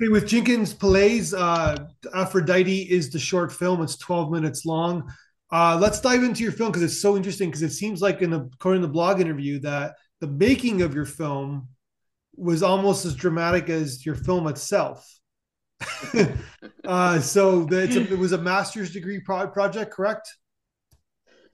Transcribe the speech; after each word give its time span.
Okay, 0.00 0.08
with 0.10 0.28
Jenkins 0.28 0.72
Pillai's 0.72 1.34
uh, 1.34 1.76
Aphrodite 2.14 2.82
is 2.82 3.10
the 3.10 3.18
short 3.18 3.50
film. 3.50 3.82
It's 3.82 3.96
12 3.96 4.30
minutes 4.30 4.64
long. 4.64 5.12
Uh, 5.50 5.76
let's 5.80 6.00
dive 6.00 6.22
into 6.22 6.44
your 6.44 6.52
film 6.52 6.70
because 6.70 6.84
it's 6.84 7.00
so 7.00 7.16
interesting. 7.16 7.48
Because 7.48 7.62
it 7.62 7.72
seems 7.72 8.00
like, 8.00 8.22
in 8.22 8.30
the 8.30 8.48
according 8.54 8.82
to 8.82 8.86
the 8.86 8.92
blog 8.92 9.20
interview, 9.20 9.58
that 9.60 9.96
the 10.20 10.28
making 10.28 10.82
of 10.82 10.94
your 10.94 11.04
film 11.04 11.66
was 12.36 12.62
almost 12.62 13.06
as 13.06 13.16
dramatic 13.16 13.68
as 13.68 14.06
your 14.06 14.14
film 14.14 14.46
itself. 14.46 15.04
uh, 16.84 17.18
so 17.18 17.66
a, 17.68 17.82
it 17.82 18.18
was 18.18 18.32
a 18.32 18.38
master's 18.38 18.92
degree 18.92 19.18
pro- 19.18 19.48
project, 19.48 19.92
correct? 19.92 20.32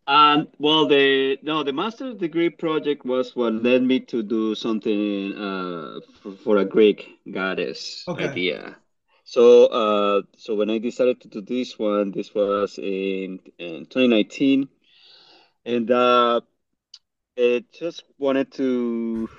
Um, 0.06 0.48
well, 0.58 0.86
the 0.86 1.38
no, 1.42 1.62
the 1.62 1.72
master's 1.72 2.16
degree 2.16 2.50
project 2.50 3.06
was 3.06 3.34
what 3.34 3.54
led 3.54 3.82
me 3.82 4.00
to 4.00 4.22
do 4.22 4.54
something 4.54 5.32
uh, 5.32 6.00
for, 6.20 6.32
for 6.32 6.56
a 6.58 6.64
Greek 6.64 7.18
goddess 7.30 8.04
okay. 8.06 8.28
idea. 8.28 8.76
So, 9.24 9.66
uh, 9.66 10.22
so 10.36 10.54
when 10.54 10.68
I 10.68 10.76
decided 10.76 11.22
to 11.22 11.28
do 11.28 11.40
this 11.40 11.78
one, 11.78 12.10
this 12.10 12.34
was 12.34 12.76
in, 12.76 13.40
in 13.58 13.86
2019, 13.86 14.68
and 15.64 15.90
uh, 15.90 16.42
it 17.34 17.72
just 17.72 18.04
wanted 18.18 18.52
to 18.52 19.30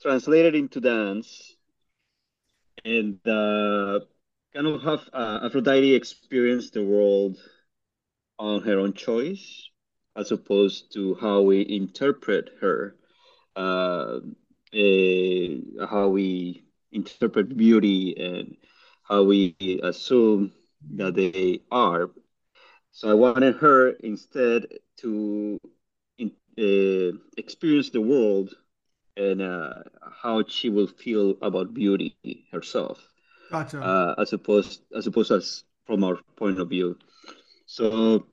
translate 0.00 0.46
it 0.46 0.54
into 0.54 0.80
dance, 0.80 1.54
and 2.82 3.18
uh, 3.28 4.00
kind 4.54 4.66
of 4.66 4.82
have 4.82 5.10
uh, 5.12 5.40
Aphrodite 5.44 5.94
experience 5.94 6.70
the 6.70 6.82
world 6.82 7.36
on 8.38 8.62
her 8.62 8.78
own 8.78 8.94
choice 8.94 9.68
as 10.16 10.32
opposed 10.32 10.92
to 10.94 11.14
how 11.16 11.42
we 11.42 11.66
interpret 11.68 12.50
her, 12.60 12.96
uh, 13.56 14.20
uh, 14.74 15.86
how 15.90 16.08
we 16.08 16.64
interpret 16.92 17.56
beauty 17.56 18.16
and 18.18 18.56
how 19.04 19.22
we 19.24 19.54
assume 19.82 20.52
that 20.96 21.14
they 21.14 21.60
are. 21.70 22.10
So 22.92 23.10
I 23.10 23.14
wanted 23.14 23.56
her 23.56 23.90
instead 23.90 24.66
to 24.98 25.58
in, 26.18 26.32
uh, 26.58 27.18
experience 27.36 27.90
the 27.90 28.00
world 28.00 28.54
and 29.16 29.42
uh, 29.42 29.82
how 30.22 30.44
she 30.48 30.70
will 30.70 30.86
feel 30.88 31.36
about 31.42 31.74
beauty 31.74 32.16
herself. 32.52 32.98
Gotcha. 33.50 33.78
Uh, 33.82 34.14
as 34.18 34.32
opposed 34.32 34.82
as 34.94 35.06
opposed 35.06 35.30
as 35.32 35.64
from 35.86 36.04
our 36.04 36.18
point 36.36 36.58
of 36.58 36.68
view. 36.68 36.96
So 37.66 38.26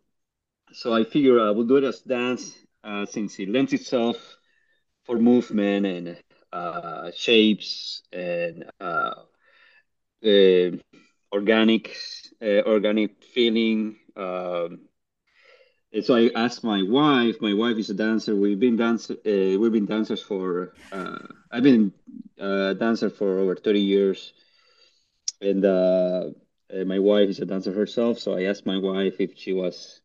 so 0.73 0.93
I 0.93 1.03
figure 1.03 1.39
I 1.39 1.51
will 1.51 1.65
do 1.65 1.77
it 1.77 1.83
as 1.83 2.01
dance 2.01 2.55
uh, 2.83 3.05
since 3.05 3.39
it 3.39 3.49
lends 3.49 3.73
itself 3.73 4.17
for 5.05 5.17
movement 5.17 5.85
and 5.85 6.17
uh, 6.51 7.11
shapes 7.15 8.01
and 8.11 8.65
uh, 8.79 9.13
uh 10.25 10.71
organic 11.31 11.95
uh, 12.41 12.61
organic 12.65 13.23
feeling. 13.23 13.97
Um, 14.15 14.81
and 15.91 16.03
so 16.03 16.15
I 16.15 16.31
asked 16.35 16.63
my 16.63 16.81
wife. 16.83 17.35
My 17.39 17.53
wife 17.53 17.77
is 17.77 17.89
a 17.89 17.93
dancer. 17.93 18.35
We've 18.35 18.59
been 18.59 18.77
dance. 18.77 19.09
Uh, 19.11 19.15
we've 19.23 19.71
been 19.71 19.85
dancers 19.85 20.21
for. 20.21 20.73
I've 20.91 21.63
been 21.63 21.93
a 22.39 22.73
dancer 22.73 23.09
for 23.09 23.39
over 23.39 23.55
thirty 23.55 23.81
years, 23.81 24.33
and 25.39 25.61
my 25.61 26.99
wife 26.99 27.29
is 27.29 27.39
a 27.39 27.45
dancer 27.45 27.73
herself. 27.73 28.17
So 28.19 28.35
I 28.35 28.43
asked 28.43 28.65
my 28.65 28.77
wife 28.77 29.15
if 29.19 29.37
she 29.37 29.53
was 29.53 30.02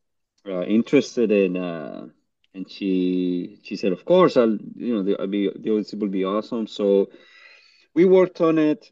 uh, 0.48 0.62
interested 0.62 1.30
in, 1.30 1.56
uh, 1.56 2.08
and 2.54 2.70
she 2.70 3.60
she 3.62 3.76
said, 3.76 3.92
of 3.92 4.04
course, 4.04 4.36
I'll 4.36 4.56
you 4.76 4.94
know 4.94 5.02
the, 5.02 5.20
I'll 5.20 5.26
be 5.26 5.50
the 5.50 5.96
will 5.96 6.08
be 6.08 6.24
awesome. 6.24 6.66
So 6.66 7.10
we 7.94 8.04
worked 8.04 8.40
on 8.40 8.58
it. 8.58 8.90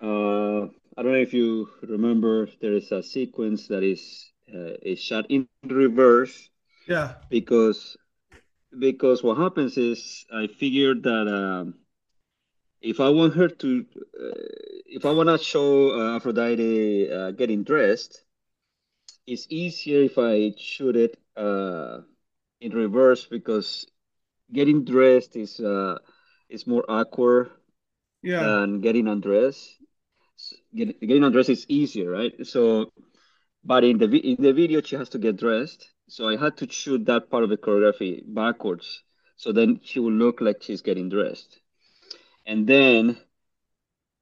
Uh, 0.00 0.66
I 0.96 1.02
don't 1.02 1.12
know 1.12 1.26
if 1.28 1.32
you 1.32 1.68
remember. 1.82 2.48
There 2.60 2.74
is 2.74 2.92
a 2.92 3.02
sequence 3.02 3.68
that 3.68 3.82
is 3.82 4.32
uh, 4.52 4.74
is 4.82 5.00
shot 5.00 5.26
in 5.30 5.48
reverse. 5.64 6.50
Yeah. 6.86 7.14
Because 7.30 7.96
because 8.78 9.22
what 9.22 9.38
happens 9.38 9.76
is 9.76 10.24
I 10.32 10.46
figured 10.46 11.02
that 11.04 11.28
um, 11.28 11.74
if 12.80 13.00
I 13.00 13.08
want 13.10 13.34
her 13.34 13.48
to, 13.48 13.86
uh, 14.20 14.34
if 14.86 15.04
I 15.06 15.12
want 15.12 15.28
to 15.28 15.38
show 15.38 15.92
uh, 15.92 16.16
Aphrodite 16.16 17.10
uh, 17.10 17.30
getting 17.32 17.62
dressed, 17.62 18.24
it's 19.26 19.46
easier 19.50 20.02
if 20.02 20.18
I 20.18 20.52
shoot 20.56 20.96
it 20.96 21.18
uh, 21.36 22.00
in 22.60 22.72
reverse 22.72 23.26
because 23.26 23.86
getting 24.52 24.84
dressed 24.84 25.36
is 25.36 25.60
uh, 25.60 25.98
is 26.48 26.66
more 26.66 26.84
awkward 26.88 27.50
yeah. 28.22 28.42
than 28.42 28.80
getting 28.80 29.08
undressed. 29.08 29.76
Get, 30.74 31.00
getting 31.00 31.24
undressed 31.24 31.50
is 31.50 31.66
easier, 31.68 32.10
right? 32.10 32.32
So, 32.46 32.92
but 33.64 33.84
in 33.84 33.98
the 33.98 34.06
in 34.06 34.42
the 34.42 34.52
video, 34.52 34.80
she 34.82 34.96
has 34.96 35.08
to 35.10 35.18
get 35.18 35.36
dressed. 35.36 35.88
So 36.08 36.28
I 36.28 36.36
had 36.36 36.56
to 36.58 36.70
shoot 36.70 37.06
that 37.06 37.30
part 37.30 37.44
of 37.44 37.50
the 37.50 37.56
choreography 37.56 38.22
backwards. 38.26 39.02
So 39.36 39.52
then 39.52 39.80
she 39.82 39.98
will 39.98 40.12
look 40.12 40.40
like 40.40 40.62
she's 40.62 40.82
getting 40.82 41.08
dressed. 41.08 41.58
And 42.44 42.66
then 42.66 43.18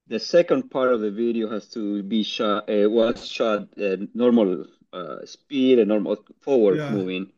the 0.07 0.21
second 0.21 0.71
part 0.71 0.93
of 0.93 1.01
the 1.01 1.11
video 1.11 1.51
has 1.51 1.69
to 1.69 2.03
be 2.03 2.23
shot, 2.23 2.69
uh, 2.69 2.89
was 2.89 3.27
shot 3.27 3.69
uh, 3.79 3.97
normal 4.15 4.67
speed 5.25 5.79
and 5.79 5.89
normal 5.89 6.17
forward 6.41 6.79
yeah. 6.79 6.91
moving. 6.91 7.33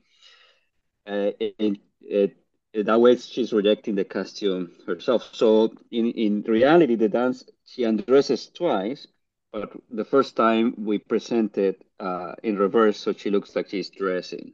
Uh, 1.06 1.30
and 1.58 1.78
it, 2.00 2.36
it, 2.72 2.86
that 2.86 3.00
way 3.00 3.16
she's 3.16 3.52
rejecting 3.52 3.94
the 3.94 4.04
costume 4.04 4.70
herself. 4.86 5.28
So 5.32 5.74
in, 5.90 6.10
in 6.12 6.42
reality, 6.42 6.94
the 6.94 7.08
dance, 7.08 7.44
she 7.64 7.84
undresses 7.84 8.48
twice, 8.48 9.06
but 9.52 9.72
the 9.90 10.04
first 10.04 10.36
time 10.36 10.74
we 10.78 10.98
present 10.98 11.58
it 11.58 11.84
uh, 12.00 12.32
in 12.42 12.56
reverse, 12.56 12.98
so 12.98 13.12
she 13.12 13.30
looks 13.30 13.54
like 13.54 13.68
she's 13.68 13.90
dressing. 13.90 14.52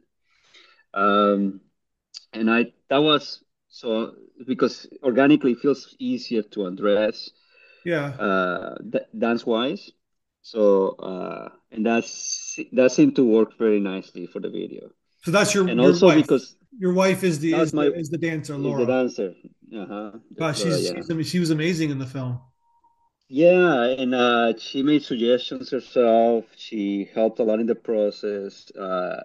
Um, 0.95 1.61
and 2.33 2.51
I 2.51 2.73
that 2.89 2.99
was 2.99 3.45
so 3.69 4.15
because 4.47 4.87
organically 5.03 5.53
it 5.53 5.61
feels 5.61 5.95
easier 5.99 6.43
to 6.43 6.67
undress. 6.67 7.31
Yeah. 7.85 8.07
Uh, 8.07 8.75
dance 9.17 9.47
wise, 9.47 9.93
so 10.43 10.91
uh, 10.91 11.49
and 11.72 11.84
that's 11.84 12.59
that 12.72 12.93
seemed 12.93 13.16
to 13.16 13.25
work 13.25 13.59
very 13.59 13.81
nicely 13.81 14.26
for 14.26 14.41
the 14.41 14.50
video. 14.50 14.91
So 15.22 15.31
that's 15.31 15.54
your 15.54 15.69
and 15.69 15.81
your 15.81 15.91
also 15.91 16.06
wife. 16.06 16.22
because 16.22 16.56
your 16.78 16.93
wife 16.93 17.25
is 17.25 17.38
the 17.38 17.54
is, 17.54 17.72
my, 17.72 17.87
the, 17.87 17.94
is 17.94 18.09
the 18.09 18.19
dancer 18.19 18.56
Laura. 18.56 18.84
The 18.84 18.93
dancer. 18.93 19.34
Uh-huh. 19.76 20.12
Wow, 20.37 20.53
she's, 20.53 20.84
yeah. 20.84 20.97
she's 20.97 21.10
I 21.10 21.15
mean, 21.15 21.25
she 21.25 21.41
was 21.41 21.50
amazing 21.50 21.91
in 21.91 21.99
the 21.99 22.06
film. 22.06 22.41
Yeah, 23.28 23.84
and 23.84 24.15
uh, 24.15 24.54
she 24.59 24.82
made 24.82 25.03
suggestions 25.03 25.71
herself. 25.71 26.47
She 26.56 27.10
helped 27.15 27.41
a 27.41 27.43
lot 27.43 27.60
in 27.60 27.66
the 27.66 27.75
process. 27.75 28.70
Uh, 28.70 29.22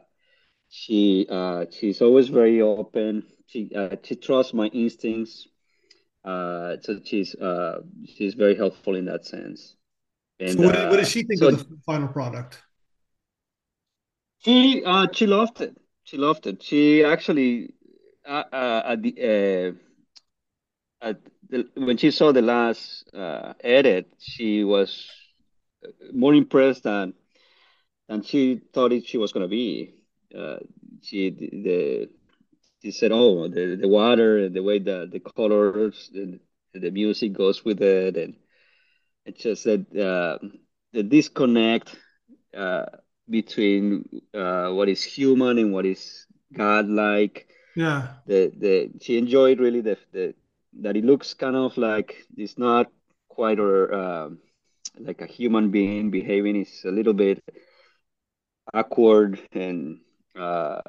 she 0.69 1.25
uh, 1.29 1.65
she's 1.71 2.01
always 2.01 2.27
very 2.27 2.61
open. 2.61 3.23
She 3.47 3.71
uh, 3.73 3.95
she 4.03 4.15
trusts 4.15 4.53
my 4.53 4.67
instincts. 4.67 5.47
Uh, 6.25 6.77
so 6.81 6.99
she's 7.03 7.35
uh, 7.35 7.79
she's 8.05 8.33
very 8.33 8.55
helpful 8.55 8.95
in 8.95 9.05
that 9.05 9.25
sense. 9.25 9.75
And, 10.43 10.59
so 10.59 10.65
what, 10.65 10.75
uh, 10.75 10.87
what 10.89 10.97
does 10.97 11.09
she 11.09 11.23
think 11.23 11.39
so 11.39 11.47
of 11.47 11.69
the 11.69 11.77
final 11.85 12.09
product? 12.09 12.61
She 14.43 14.83
uh, 14.85 15.07
she 15.13 15.25
loved 15.25 15.61
it. 15.61 15.77
She 16.03 16.17
loved 16.17 16.47
it. 16.47 16.61
She 16.61 17.05
actually 17.05 17.73
uh, 18.27 18.43
uh, 18.51 18.81
at 18.85 19.01
the 19.01 19.77
uh, 21.01 21.07
at 21.07 21.21
the, 21.49 21.69
when 21.75 21.95
she 21.95 22.11
saw 22.11 22.33
the 22.33 22.41
last 22.41 23.09
uh, 23.13 23.53
edit, 23.63 24.11
she 24.19 24.65
was 24.65 25.09
more 26.13 26.33
impressed 26.33 26.83
than 26.83 27.13
than 28.09 28.21
she 28.21 28.59
thought 28.73 28.91
it, 28.91 29.07
she 29.07 29.17
was 29.17 29.31
going 29.31 29.43
to 29.43 29.47
be. 29.47 29.93
Uh, 30.37 30.57
she 31.01 31.29
the 31.29 32.09
she 32.81 32.91
said, 32.91 33.13
"Oh, 33.13 33.47
the 33.47 33.77
the 33.77 33.87
water 33.87 34.39
and 34.39 34.53
the 34.53 34.63
way 34.63 34.79
the 34.79 35.07
the 35.09 35.21
colors 35.21 36.11
and 36.13 36.41
the 36.73 36.91
music 36.91 37.31
goes 37.31 37.63
with 37.63 37.81
it, 37.81 38.17
and 38.17 38.35
it's 39.25 39.41
just 39.41 39.63
that 39.65 39.85
uh, 39.95 40.45
the 40.91 41.03
disconnect 41.03 41.95
uh, 42.55 42.85
between 43.29 44.21
uh, 44.33 44.69
what 44.69 44.89
is 44.89 45.03
human 45.03 45.57
and 45.57 45.73
what 45.73 45.85
is 45.85 46.25
godlike. 46.53 47.47
Yeah. 47.75 48.07
The 48.27 48.51
the 48.57 48.91
she 49.01 49.17
enjoyed 49.17 49.59
really 49.59 49.81
the 49.81 49.97
the 50.11 50.35
that 50.81 50.97
it 50.97 51.05
looks 51.05 51.33
kind 51.33 51.55
of 51.55 51.77
like 51.77 52.25
it's 52.37 52.57
not 52.57 52.91
quite 53.29 53.59
or 53.59 53.93
um, 53.93 54.39
like 54.99 55.21
a 55.21 55.25
human 55.25 55.71
being 55.71 56.11
behaving. 56.11 56.55
It's 56.55 56.85
a 56.85 56.91
little 56.91 57.13
bit 57.13 57.43
awkward 58.73 59.39
and 59.51 59.99
uh, 60.37 60.81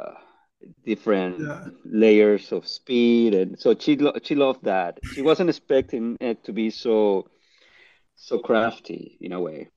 different 0.85 1.41
yeah. 1.41 1.67
layers 1.85 2.53
of 2.53 2.67
speed, 2.67 3.35
and 3.35 3.59
so 3.59 3.75
she 3.79 3.97
lo- 3.97 4.19
she 4.23 4.35
loved 4.35 4.65
that. 4.65 4.99
She 5.15 5.23
wasn't 5.23 5.51
expecting 5.51 6.17
it 6.21 6.45
to 6.45 6.53
be 6.53 6.71
so 6.71 7.27
so 8.17 8.39
crafty 8.39 9.19
in 9.21 9.33
a 9.33 9.41
way. 9.41 9.69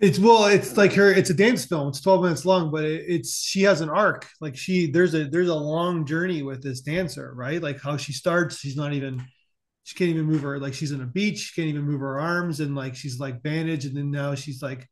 It's 0.00 0.18
well, 0.18 0.46
it's 0.46 0.76
like 0.76 0.92
her. 0.92 1.12
It's 1.12 1.30
a 1.30 1.34
dance 1.34 1.64
film. 1.64 1.88
It's 1.88 2.00
twelve 2.00 2.22
minutes 2.22 2.44
long, 2.44 2.70
but 2.70 2.84
it, 2.84 3.04
it's 3.08 3.40
she 3.40 3.62
has 3.62 3.80
an 3.80 3.88
arc. 3.88 4.28
Like 4.40 4.56
she, 4.56 4.90
there's 4.90 5.14
a 5.14 5.24
there's 5.24 5.48
a 5.48 5.54
long 5.54 6.06
journey 6.06 6.42
with 6.42 6.62
this 6.62 6.82
dancer, 6.82 7.32
right? 7.34 7.60
Like 7.60 7.80
how 7.82 7.96
she 7.96 8.12
starts, 8.12 8.58
she's 8.58 8.76
not 8.76 8.92
even, 8.92 9.24
she 9.82 9.96
can't 9.96 10.10
even 10.10 10.26
move 10.26 10.42
her 10.42 10.60
like 10.60 10.74
she's 10.74 10.92
on 10.92 11.00
a 11.00 11.06
beach, 11.06 11.38
she 11.38 11.60
can't 11.60 11.68
even 11.68 11.82
move 11.82 12.00
her 12.00 12.20
arms, 12.20 12.60
and 12.60 12.76
like 12.76 12.94
she's 12.94 13.18
like 13.18 13.42
bandaged, 13.42 13.86
and 13.86 13.96
then 13.96 14.10
now 14.12 14.36
she's 14.36 14.62
like 14.62 14.88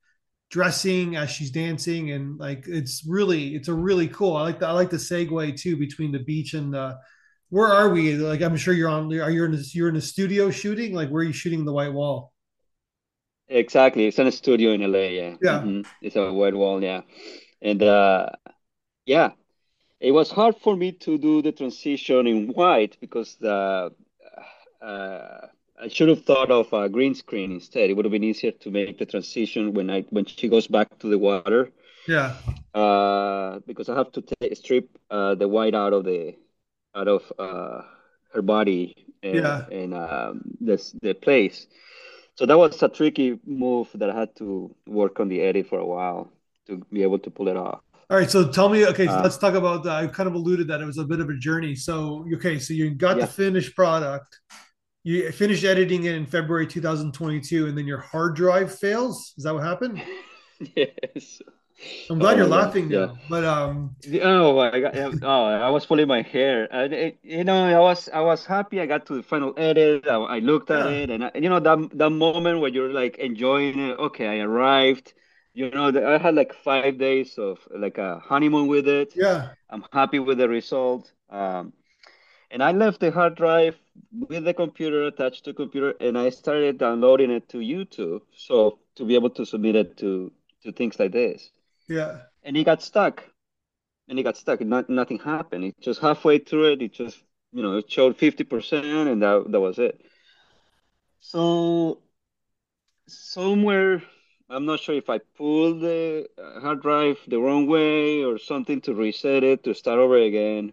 dressing 0.50 1.16
as 1.16 1.30
she's 1.30 1.52
dancing, 1.52 2.10
and 2.10 2.38
like 2.38 2.64
it's 2.66 3.04
really 3.06 3.54
it's 3.54 3.68
a 3.68 3.74
really 3.74 4.08
cool. 4.08 4.36
I 4.36 4.42
like 4.42 4.58
the 4.58 4.66
I 4.66 4.72
like 4.72 4.90
the 4.90 4.96
segue 4.96 5.60
too 5.60 5.76
between 5.76 6.10
the 6.12 6.20
beach 6.20 6.54
and 6.54 6.74
the. 6.74 6.96
Where 7.50 7.68
are 7.68 7.90
we? 7.90 8.14
Like 8.14 8.42
I'm 8.42 8.56
sure 8.56 8.74
you're 8.74 8.88
on. 8.88 9.06
Are 9.20 9.30
you 9.30 9.44
in? 9.44 9.54
A, 9.54 9.58
you're 9.72 9.88
in 9.88 9.94
a 9.94 10.00
studio 10.00 10.50
shooting? 10.50 10.94
Like 10.94 11.10
where 11.10 11.22
are 11.22 11.26
you 11.26 11.32
shooting 11.32 11.64
the 11.64 11.72
white 11.72 11.92
wall? 11.92 12.32
Exactly, 13.48 14.06
it's 14.06 14.18
in 14.18 14.26
a 14.26 14.32
studio 14.32 14.72
in 14.72 14.80
LA. 14.80 14.98
Yeah, 14.98 15.36
yeah, 15.40 15.58
mm-hmm. 15.60 15.82
it's 16.02 16.16
a 16.16 16.32
white 16.32 16.54
wall. 16.54 16.82
Yeah, 16.82 17.02
and 17.62 17.82
uh, 17.82 18.30
yeah, 19.04 19.30
it 20.00 20.12
was 20.12 20.30
hard 20.30 20.56
for 20.56 20.76
me 20.76 20.92
to 20.92 21.16
do 21.18 21.42
the 21.42 21.52
transition 21.52 22.26
in 22.26 22.48
white 22.48 22.96
because 23.00 23.36
the 23.36 23.92
uh, 24.82 25.46
I 25.80 25.88
should 25.88 26.08
have 26.08 26.24
thought 26.24 26.50
of 26.50 26.72
a 26.72 26.88
green 26.88 27.14
screen 27.14 27.52
instead. 27.52 27.90
It 27.90 27.94
would 27.94 28.04
have 28.04 28.12
been 28.12 28.24
easier 28.24 28.52
to 28.52 28.70
make 28.70 28.98
the 28.98 29.06
transition 29.06 29.74
when 29.74 29.90
I 29.90 30.02
when 30.10 30.24
she 30.24 30.48
goes 30.48 30.66
back 30.66 30.98
to 31.00 31.08
the 31.08 31.18
water. 31.18 31.70
Yeah. 32.08 32.34
Uh, 32.74 33.60
because 33.66 33.88
I 33.88 33.96
have 33.96 34.12
to 34.12 34.22
take, 34.22 34.56
strip 34.56 34.88
uh, 35.10 35.34
the 35.34 35.48
white 35.48 35.74
out 35.74 35.92
of 35.92 36.04
the 36.04 36.36
out 36.94 37.08
of 37.08 37.32
uh, 37.38 37.82
her 38.32 38.42
body 38.42 39.06
and, 39.22 39.36
yeah. 39.36 39.66
and 39.70 39.94
um, 39.94 40.42
this 40.60 40.94
the 41.02 41.14
place. 41.14 41.66
So 42.36 42.44
that 42.44 42.58
was 42.58 42.82
a 42.82 42.88
tricky 42.88 43.38
move 43.46 43.88
that 43.94 44.10
I 44.10 44.20
had 44.20 44.36
to 44.36 44.74
work 44.86 45.20
on 45.20 45.28
the 45.28 45.40
edit 45.40 45.68
for 45.68 45.78
a 45.78 45.86
while 45.86 46.30
to 46.66 46.84
be 46.92 47.02
able 47.02 47.18
to 47.20 47.30
pull 47.30 47.48
it 47.48 47.56
off. 47.56 47.80
All 48.08 48.16
right, 48.16 48.30
so 48.30 48.46
tell 48.48 48.68
me. 48.68 48.86
Okay, 48.86 49.06
so 49.06 49.18
uh, 49.18 49.22
let's 49.22 49.38
talk 49.38 49.54
about. 49.54 49.84
Uh, 49.84 49.94
I 49.94 50.06
kind 50.06 50.28
of 50.28 50.34
alluded 50.34 50.68
that 50.68 50.80
it 50.80 50.84
was 50.84 50.98
a 50.98 51.04
bit 51.04 51.18
of 51.18 51.28
a 51.28 51.36
journey. 51.36 51.74
So 51.74 52.24
okay, 52.34 52.58
so 52.58 52.72
you 52.72 52.90
got 52.90 53.16
yeah. 53.16 53.24
the 53.24 53.32
finished 53.32 53.74
product. 53.74 54.38
You 55.02 55.32
finished 55.32 55.64
editing 55.64 56.04
it 56.04 56.14
in 56.14 56.26
February 56.26 56.66
2022, 56.66 57.66
and 57.66 57.76
then 57.76 57.86
your 57.86 57.98
hard 57.98 58.36
drive 58.36 58.76
fails. 58.76 59.34
Is 59.36 59.44
that 59.44 59.54
what 59.54 59.64
happened? 59.64 60.02
yes. 60.76 61.40
I'm 62.08 62.18
glad 62.18 62.34
oh, 62.34 62.36
you're 62.38 62.46
laughing 62.46 62.90
yeah. 62.90 63.06
now, 63.06 63.18
but 63.28 63.44
um. 63.44 63.96
Oh 64.22 64.56
my 64.56 64.80
god! 64.80 65.18
Oh, 65.22 65.44
I 65.44 65.68
was 65.68 65.84
pulling 65.84 66.08
my 66.08 66.22
hair. 66.22 66.66
And 66.70 66.94
it, 66.94 67.18
you 67.22 67.44
know, 67.44 67.64
I 67.64 67.78
was 67.78 68.08
I 68.08 68.20
was 68.20 68.46
happy. 68.46 68.80
I 68.80 68.86
got 68.86 69.06
to 69.06 69.16
the 69.16 69.22
final 69.22 69.52
edit. 69.58 70.06
I, 70.08 70.14
I 70.14 70.38
looked 70.38 70.70
at 70.70 70.86
yeah. 70.86 70.96
it, 70.96 71.10
and, 71.10 71.24
I, 71.24 71.30
you 71.34 71.50
know 71.50 71.60
that 71.60 71.90
that 71.98 72.10
moment 72.10 72.60
where 72.60 72.70
you're 72.70 72.92
like 72.92 73.18
enjoying 73.18 73.78
it. 73.78 73.98
Okay, 73.98 74.26
I 74.26 74.38
arrived 74.44 75.12
you 75.56 75.70
know 75.70 75.88
i 76.14 76.18
had 76.18 76.34
like 76.34 76.52
five 76.52 76.98
days 76.98 77.38
of 77.38 77.58
like 77.74 77.96
a 77.96 78.18
honeymoon 78.18 78.66
with 78.68 78.86
it 78.86 79.12
yeah 79.16 79.48
i'm 79.70 79.84
happy 79.90 80.18
with 80.18 80.38
the 80.38 80.48
result 80.48 81.10
um, 81.30 81.72
and 82.50 82.62
i 82.62 82.70
left 82.72 83.00
the 83.00 83.10
hard 83.10 83.34
drive 83.34 83.74
with 84.28 84.44
the 84.44 84.52
computer 84.52 85.06
attached 85.06 85.44
to 85.44 85.50
the 85.50 85.56
computer 85.56 85.94
and 86.00 86.18
i 86.18 86.28
started 86.28 86.76
downloading 86.76 87.30
it 87.30 87.48
to 87.48 87.58
youtube 87.58 88.20
so 88.36 88.78
to 88.94 89.04
be 89.06 89.14
able 89.14 89.30
to 89.30 89.46
submit 89.46 89.74
it 89.74 89.96
to 89.96 90.30
to 90.62 90.70
things 90.72 91.00
like 91.00 91.12
this 91.12 91.50
yeah 91.88 92.18
and 92.42 92.56
he 92.56 92.64
got 92.64 92.82
stuck 92.82 93.24
and 94.08 94.18
he 94.18 94.24
got 94.24 94.36
stuck 94.36 94.60
and 94.60 94.70
not, 94.70 94.88
nothing 94.88 95.18
happened 95.18 95.64
it 95.64 95.74
just 95.80 96.00
halfway 96.00 96.38
through 96.38 96.72
it 96.72 96.82
it 96.82 96.92
just 96.92 97.18
you 97.52 97.62
know 97.62 97.76
it 97.76 97.90
showed 97.90 98.16
50% 98.16 99.08
and 99.10 99.22
that, 99.22 99.44
that 99.50 99.60
was 99.60 99.78
it 99.78 100.00
so 101.20 101.98
somewhere 103.06 104.02
I'm 104.48 104.64
not 104.64 104.80
sure 104.80 104.94
if 104.94 105.10
I 105.10 105.18
pulled 105.36 105.80
the 105.80 106.28
uh, 106.38 106.60
hard 106.60 106.80
drive 106.80 107.18
the 107.26 107.38
wrong 107.38 107.66
way 107.66 108.22
or 108.22 108.38
something 108.38 108.80
to 108.82 108.94
reset 108.94 109.42
it 109.42 109.64
to 109.64 109.74
start 109.74 109.98
over 109.98 110.16
again. 110.16 110.72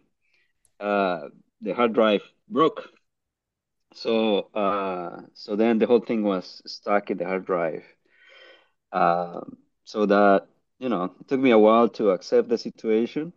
Uh, 0.80 1.30
the 1.62 1.74
hard 1.74 1.94
drive 1.94 2.21
broke. 2.48 2.89
So 3.94 4.50
uh, 4.54 5.21
so 5.33 5.56
then 5.56 5.80
the 5.80 5.88
whole 5.88 6.01
thing 6.01 6.24
was 6.24 6.62
stuck 6.68 7.10
in 7.10 7.18
the 7.18 7.25
hard 7.25 7.45
drive. 7.45 7.83
Uh, 8.92 9.42
so 9.86 10.06
that 10.06 10.48
you 10.79 10.89
know 10.89 11.05
it 11.19 11.27
took 11.27 11.39
me 11.39 11.51
a 11.51 11.57
while 11.57 11.89
to 11.89 12.11
accept 12.11 12.49
the 12.49 12.57
situation. 12.57 13.33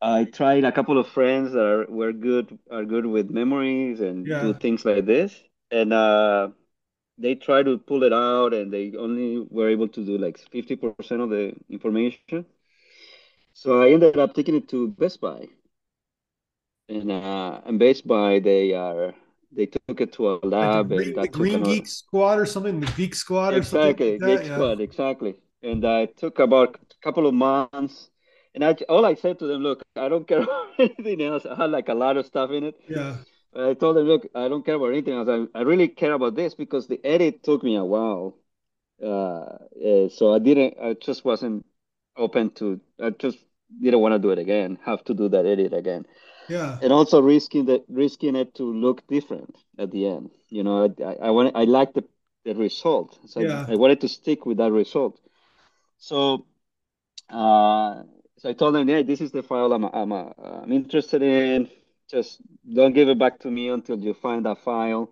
I 0.00 0.24
tried 0.24 0.64
a 0.64 0.72
couple 0.72 0.98
of 0.98 1.08
friends 1.08 1.52
that 1.52 1.64
are 1.64 1.86
were 1.88 2.12
good 2.12 2.58
are 2.70 2.84
good 2.84 3.06
with 3.06 3.30
memories 3.30 4.00
and 4.00 4.26
yeah. 4.26 4.42
do 4.42 4.54
things 4.54 4.84
like 4.84 5.06
this, 5.06 5.34
and 5.70 5.92
uh, 5.92 6.48
they 7.18 7.34
try 7.34 7.62
to 7.62 7.78
pull 7.78 8.02
it 8.02 8.12
out 8.12 8.52
and 8.52 8.72
they 8.72 8.92
only 8.96 9.46
were 9.50 9.68
able 9.68 9.88
to 9.88 10.04
do 10.04 10.18
like 10.18 10.38
50% 10.38 11.22
of 11.22 11.30
the 11.30 11.54
information. 11.70 12.44
So 13.54 13.82
I 13.82 13.90
ended 13.90 14.18
up 14.18 14.34
taking 14.34 14.54
it 14.54 14.68
to 14.68 14.88
Best 14.88 15.20
Buy. 15.20 15.48
And 16.88 17.10
uh, 17.10 17.62
and 17.64 17.78
Best 17.78 18.06
Buy 18.06 18.38
they 18.38 18.72
are 18.74 19.14
they 19.50 19.66
took 19.66 20.00
it 20.00 20.12
to 20.14 20.34
a 20.34 20.34
lab 20.46 20.92
like 20.92 21.06
the, 21.06 21.14
and 21.14 21.24
the 21.24 21.28
Green 21.28 21.62
Geek 21.62 21.86
Squad 21.86 22.38
or 22.38 22.46
something, 22.46 22.78
the 22.78 22.92
Geek 22.92 23.14
Squad 23.14 23.54
or 23.54 23.62
something. 23.62 24.20
Like 24.20 24.20
Geek 24.20 24.48
yeah. 24.48 24.54
Squad, 24.54 24.80
exactly. 24.80 25.34
And 25.62 25.84
I 25.84 26.06
took 26.06 26.38
about 26.38 26.76
a 26.76 27.02
couple 27.02 27.26
of 27.26 27.34
months 27.34 28.10
and 28.56 28.64
I 28.64 28.72
all 28.88 29.04
I 29.04 29.14
said 29.14 29.38
to 29.40 29.46
them, 29.46 29.62
look, 29.62 29.82
I 29.94 30.08
don't 30.08 30.26
care 30.26 30.40
about 30.42 30.68
anything 30.78 31.22
else. 31.22 31.44
I 31.46 31.54
had 31.54 31.70
like 31.70 31.88
a 31.88 31.94
lot 31.94 32.16
of 32.16 32.26
stuff 32.26 32.50
in 32.50 32.64
it. 32.64 32.74
Yeah. 32.88 33.18
I 33.54 33.74
told 33.74 33.96
them, 33.96 34.06
look, 34.06 34.26
I 34.34 34.48
don't 34.48 34.64
care 34.64 34.74
about 34.74 34.92
anything 34.92 35.14
else. 35.14 35.28
I, 35.28 35.58
I 35.58 35.62
really 35.62 35.88
care 35.88 36.12
about 36.12 36.34
this 36.34 36.54
because 36.54 36.86
the 36.86 37.00
edit 37.04 37.42
took 37.42 37.62
me 37.62 37.76
a 37.76 37.84
while. 37.84 38.36
Uh, 39.02 39.58
uh, 39.86 40.08
so 40.08 40.34
I 40.34 40.38
didn't, 40.38 40.74
I 40.82 40.94
just 40.94 41.24
wasn't 41.24 41.64
open 42.16 42.50
to, 42.54 42.80
I 43.00 43.10
just 43.10 43.38
didn't 43.82 44.00
want 44.00 44.14
to 44.14 44.18
do 44.18 44.30
it 44.30 44.38
again, 44.38 44.78
have 44.84 45.04
to 45.04 45.14
do 45.14 45.28
that 45.28 45.46
edit 45.46 45.72
again. 45.72 46.06
Yeah. 46.48 46.78
And 46.82 46.92
also 46.92 47.20
risking 47.20 47.66
the 47.66 47.84
risking 47.88 48.36
it 48.36 48.54
to 48.54 48.62
look 48.62 49.06
different 49.08 49.56
at 49.78 49.90
the 49.90 50.06
end. 50.06 50.30
You 50.48 50.62
know, 50.62 50.84
I, 50.84 51.02
I, 51.02 51.14
I 51.26 51.30
want, 51.30 51.56
I 51.56 51.64
like 51.64 51.92
the, 51.92 52.04
the 52.44 52.54
result. 52.54 53.18
So 53.26 53.40
yeah. 53.40 53.66
I, 53.68 53.72
I 53.72 53.76
wanted 53.76 54.00
to 54.02 54.08
stick 54.08 54.46
with 54.46 54.58
that 54.58 54.72
result. 54.72 55.18
So, 56.08 56.46
uh, 57.30 58.02
so 58.38 58.50
I 58.50 58.52
told 58.54 58.74
them, 58.76 58.88
yeah, 58.88 59.02
this 59.02 59.20
is 59.20 59.32
the 59.32 59.42
file 59.42 59.72
I'm, 59.72 59.84
I'm, 59.84 60.12
uh, 60.12 60.30
I'm 60.62 60.72
interested 60.72 61.22
in 61.22 61.68
just 62.10 62.40
don't 62.72 62.94
give 62.94 63.08
it 63.08 63.18
back 63.18 63.40
to 63.40 63.50
me 63.50 63.68
until 63.70 63.98
you 63.98 64.14
find 64.14 64.46
that 64.46 64.58
file. 64.58 65.10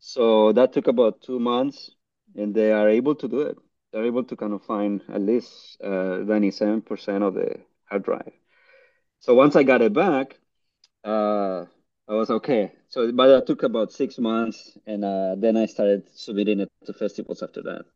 So 0.00 0.52
that 0.52 0.72
took 0.72 0.88
about 0.88 1.22
two 1.22 1.38
months, 1.40 1.92
and 2.36 2.54
they 2.54 2.72
are 2.72 2.88
able 2.88 3.14
to 3.16 3.28
do 3.28 3.42
it. 3.42 3.58
They're 3.92 4.06
able 4.06 4.24
to 4.24 4.36
kind 4.36 4.52
of 4.54 4.62
find 4.64 5.02
at 5.08 5.22
least 5.22 5.80
uh, 5.82 6.18
97% 6.24 7.22
of 7.24 7.34
the 7.34 7.60
hard 7.88 8.04
drive. 8.04 8.32
So 9.20 9.34
once 9.34 9.56
I 9.56 9.62
got 9.64 9.82
it 9.82 9.92
back, 9.92 10.38
uh, 11.04 11.66
I 12.08 12.14
was 12.14 12.30
okay. 12.30 12.72
So, 12.88 13.12
but 13.12 13.28
that 13.28 13.46
took 13.46 13.62
about 13.64 13.92
six 13.92 14.18
months, 14.18 14.78
and 14.86 15.04
uh, 15.04 15.36
then 15.38 15.56
I 15.56 15.66
started 15.66 16.08
submitting 16.14 16.60
it 16.60 16.70
to 16.86 16.92
festivals 16.94 17.42
after 17.42 17.62
that. 17.62 17.86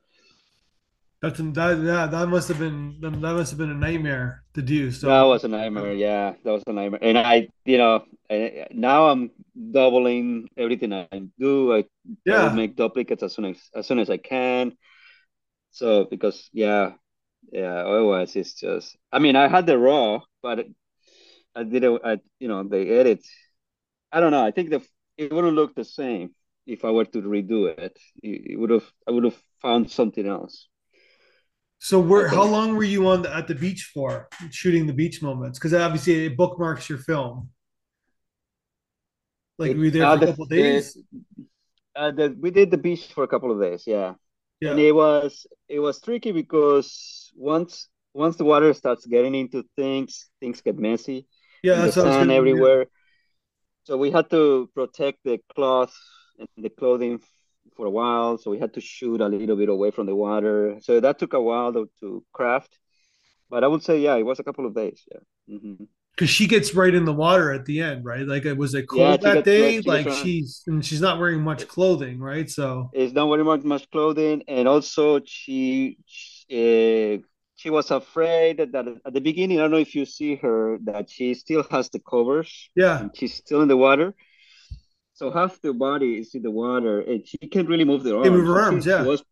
That's 1.23 1.39
that 1.39 1.83
yeah 1.85 2.07
that 2.07 2.29
must 2.29 2.49
have 2.49 2.59
been 2.59 2.97
that 3.01 3.11
must 3.11 3.51
have 3.51 3.59
been 3.59 3.71
a 3.71 3.75
nightmare 3.75 4.43
to 4.55 4.63
do. 4.63 4.91
So 4.91 5.09
that 5.09 5.23
was 5.23 5.45
a 5.45 5.49
nightmare. 5.49 5.93
Yeah, 5.93 6.33
that 6.45 6.51
was 6.51 6.63
a 6.67 6.73
nightmare. 6.73 7.01
And 7.03 7.19
I, 7.19 7.49
you 7.67 7.77
know, 7.77 8.05
now 8.73 9.09
I'm 9.09 9.31
doubling 9.71 10.49
everything 10.57 10.95
I 10.95 11.09
do. 11.39 11.75
I 11.75 11.85
yeah 12.25 12.49
make 12.55 12.75
duplicates 12.75 13.23
as 13.23 13.35
soon 13.35 13.45
as 13.45 13.59
as 13.75 13.87
soon 13.87 13.99
as 13.99 14.09
I 14.09 14.17
can. 14.17 14.73
So 15.73 16.07
because 16.07 16.49
yeah, 16.55 16.93
yeah. 17.53 17.85
Otherwise, 17.85 18.35
it's 18.35 18.55
just. 18.55 18.97
I 19.13 19.19
mean, 19.19 19.37
I 19.37 19.49
had 19.49 19.67
the 19.67 19.77
raw, 19.77 20.21
but 20.41 20.67
I 21.55 21.65
didn't. 21.65 22.01
I 22.03 22.17
you 22.39 22.49
know 22.49 22.65
the 22.65 22.81
edit. 22.81 23.21
I 24.11 24.21
don't 24.21 24.33
know. 24.33 24.45
I 24.45 24.53
think 24.53 24.71
the 24.71 24.81
it 25.19 25.31
wouldn't 25.31 25.55
look 25.55 25.75
the 25.75 25.85
same 25.85 26.35
if 26.67 26.83
I 26.83 26.91
were 26.93 27.05
to 27.05 27.21
redo 27.21 27.69
it. 27.69 27.99
It 28.23 28.59
would 28.59 28.71
have. 28.71 28.91
I 29.07 29.11
would 29.11 29.25
have 29.25 29.37
found 29.61 29.91
something 29.91 30.27
else. 30.27 30.70
So 31.83 31.99
where 31.99 32.29
how 32.29 32.45
long 32.45 32.77
were 32.77 32.85
you 32.85 33.09
on 33.09 33.23
the, 33.23 33.35
at 33.35 33.49
the 33.49 33.55
beach 33.55 33.91
for 33.95 34.29
shooting 34.51 34.87
the 34.87 34.93
beach 34.93 35.23
moments? 35.23 35.59
Because 35.59 35.73
obviously 35.73 36.27
it 36.27 36.37
bookmarks 36.37 36.91
your 36.91 36.99
film. 36.99 37.49
Like 39.59 39.77
were 39.77 39.85
you 39.85 39.91
there 39.91 40.05
uh, 40.05 40.19
for 40.19 40.25
a 40.25 40.27
couple 40.29 40.45
days? 40.47 40.99
uh, 41.97 42.11
the, 42.11 42.37
we 42.39 42.51
did 42.51 42.71
the 42.71 42.77
beach 42.77 43.07
for 43.15 43.25
a 43.25 43.29
couple 43.29 43.51
of 43.51 43.61
days, 43.61 43.85
yeah. 43.87 44.15
Yeah. 44.61 44.73
And 44.73 44.81
it 44.81 44.93
was 44.93 45.47
it 45.69 45.81
was 45.81 46.03
tricky 46.03 46.33
because 46.33 47.33
once 47.35 47.89
once 48.13 48.37
the 48.37 48.45
water 48.45 48.75
starts 48.75 49.07
getting 49.07 49.35
into 49.35 49.65
things, 49.75 50.29
things 50.39 50.61
get 50.61 50.79
messy. 50.79 51.27
Yeah, 51.63 51.77
that's 51.77 51.95
sand 51.95 52.31
everywhere. 52.31 52.87
So 53.85 53.97
we 53.97 54.11
had 54.11 54.29
to 54.31 54.69
protect 54.75 55.21
the 55.25 55.41
cloth 55.55 55.95
and 56.39 56.49
the 56.59 56.69
clothing 56.69 57.21
for 57.77 57.87
a 57.87 57.91
while, 57.91 58.39
so 58.39 58.51
we 58.51 58.59
had 58.59 58.75
to 58.75 58.81
shoot 58.81 59.21
a 59.21 59.29
little 59.29 59.57
bit 59.57 59.69
away 59.69 59.91
from 59.91 60.07
the 60.07 60.15
water. 60.15 60.79
So 60.81 61.01
that 61.01 61.19
took 61.19 61.33
a 61.33 61.41
while 61.41 61.73
to, 61.73 61.91
to 62.01 62.25
craft, 62.33 62.79
but 63.49 63.65
I 63.65 63.69
would 63.69 63.83
say 63.83 64.01
yeah, 64.01 64.17
it 64.17 64.25
was 64.25 64.39
a 64.39 64.45
couple 64.45 64.67
of 64.67 64.75
days. 64.75 65.03
Yeah. 65.11 65.57
Mm-hmm 65.57 65.85
because 66.21 66.31
she 66.31 66.47
gets 66.47 66.75
right 66.75 66.95
in 66.95 67.07
the 67.07 67.13
water 67.15 67.51
at 67.51 67.65
the 67.65 67.81
end, 67.81 68.05
right? 68.05 68.27
Like, 68.27 68.45
it 68.45 68.57
was 68.57 68.75
it 68.75 68.87
cold 68.89 69.23
yeah, 69.23 69.35
that 69.35 69.45
day? 69.45 69.81
like, 69.81 70.11
she's 70.11 70.63
and 70.67 70.85
she's 70.85 71.01
not 71.01 71.19
wearing 71.19 71.41
much 71.41 71.67
clothing, 71.67 72.19
right? 72.19 72.49
So 72.51 72.91
it's 72.93 73.15
not 73.15 73.29
wearing 73.29 73.47
much, 73.47 73.63
much 73.63 73.91
clothing, 73.91 74.43
and 74.47 74.69
also 74.69 75.21
she 75.25 75.97
uh, 76.51 77.25
she 77.57 77.71
was 77.71 77.91
afraid 77.91 78.59
that, 78.59 78.73
that, 78.73 78.87
at 79.07 79.15
the 79.15 79.21
beginning. 79.21 79.59
I 79.59 79.63
don't 79.63 79.71
know 79.71 79.79
if 79.79 79.95
you 79.95 80.05
see 80.05 80.37
her 80.37 80.79
that 80.85 81.09
she 81.09 81.33
still 81.33 81.65
has 81.71 81.89
the 81.89 82.01
covers. 82.01 82.71
Yeah, 82.77 83.09
she's 83.15 83.35
still 83.35 83.63
in 83.63 83.69
the 83.69 83.77
water. 83.79 84.15
So 85.21 85.31
half 85.31 85.61
the 85.61 85.75
body 85.75 86.19
is 86.19 86.35
in 86.35 86.41
the 86.41 86.51
water, 86.51 87.03
and 87.03 87.29
she 87.29 87.37
can't 87.37 87.69
really 87.69 87.85
move 87.85 88.03
the 88.05 88.17
arms. 88.17 88.25
They 88.25 88.31
move 88.31 88.47
her 88.47 88.59
arms, 88.59 88.85
she, 88.85 88.91
yeah. 88.91 89.03
She 89.03 89.09
was, 89.11 89.23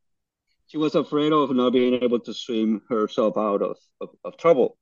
she 0.66 0.76
was 0.76 0.94
afraid 0.94 1.32
of 1.32 1.50
not 1.56 1.72
being 1.72 2.02
able 2.02 2.20
to 2.20 2.34
swim 2.34 2.82
herself 2.90 3.38
out 3.38 3.62
of, 3.62 3.78
of, 4.02 4.10
of 4.22 4.36
trouble. 4.36 4.76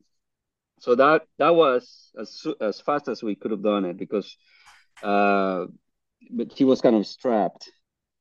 So 0.80 0.96
that 0.96 1.22
that 1.38 1.54
was 1.54 2.10
as 2.20 2.44
as 2.60 2.80
fast 2.80 3.06
as 3.06 3.22
we 3.22 3.36
could 3.36 3.52
have 3.52 3.62
done 3.62 3.84
it 3.84 3.96
because, 3.96 4.36
uh, 5.00 5.66
but 6.28 6.58
she 6.58 6.64
was 6.64 6.80
kind 6.80 6.96
of 6.96 7.06
strapped, 7.06 7.70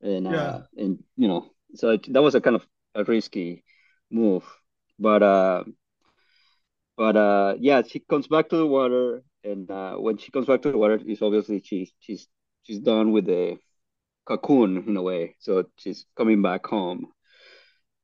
and 0.00 0.28
uh, 0.28 0.60
and 0.76 1.02
you 1.16 1.26
know, 1.26 1.50
so 1.74 1.90
it, 1.90 2.10
that 2.12 2.22
was 2.22 2.36
a 2.36 2.40
kind 2.40 2.54
of 2.54 2.64
a 2.94 3.02
risky 3.02 3.64
move, 4.12 4.44
but 4.96 5.24
uh, 5.24 5.64
but 6.96 7.16
uh, 7.16 7.54
yeah, 7.58 7.82
she 7.82 7.98
comes 7.98 8.28
back 8.28 8.48
to 8.50 8.56
the 8.56 8.66
water, 8.66 9.24
and 9.42 9.68
uh, 9.70 9.96
when 9.96 10.18
she 10.18 10.30
comes 10.30 10.46
back 10.46 10.62
to 10.62 10.70
the 10.70 10.78
water, 10.78 11.00
it's 11.04 11.20
obviously 11.20 11.60
she's 11.66 11.92
she's 11.98 12.28
she's 12.66 12.80
done 12.80 13.12
with 13.12 13.26
the 13.26 13.58
cocoon 14.26 14.84
in 14.88 14.96
a 14.96 15.02
way, 15.02 15.36
so 15.38 15.64
she's 15.76 16.04
coming 16.16 16.42
back 16.42 16.66
home, 16.66 17.06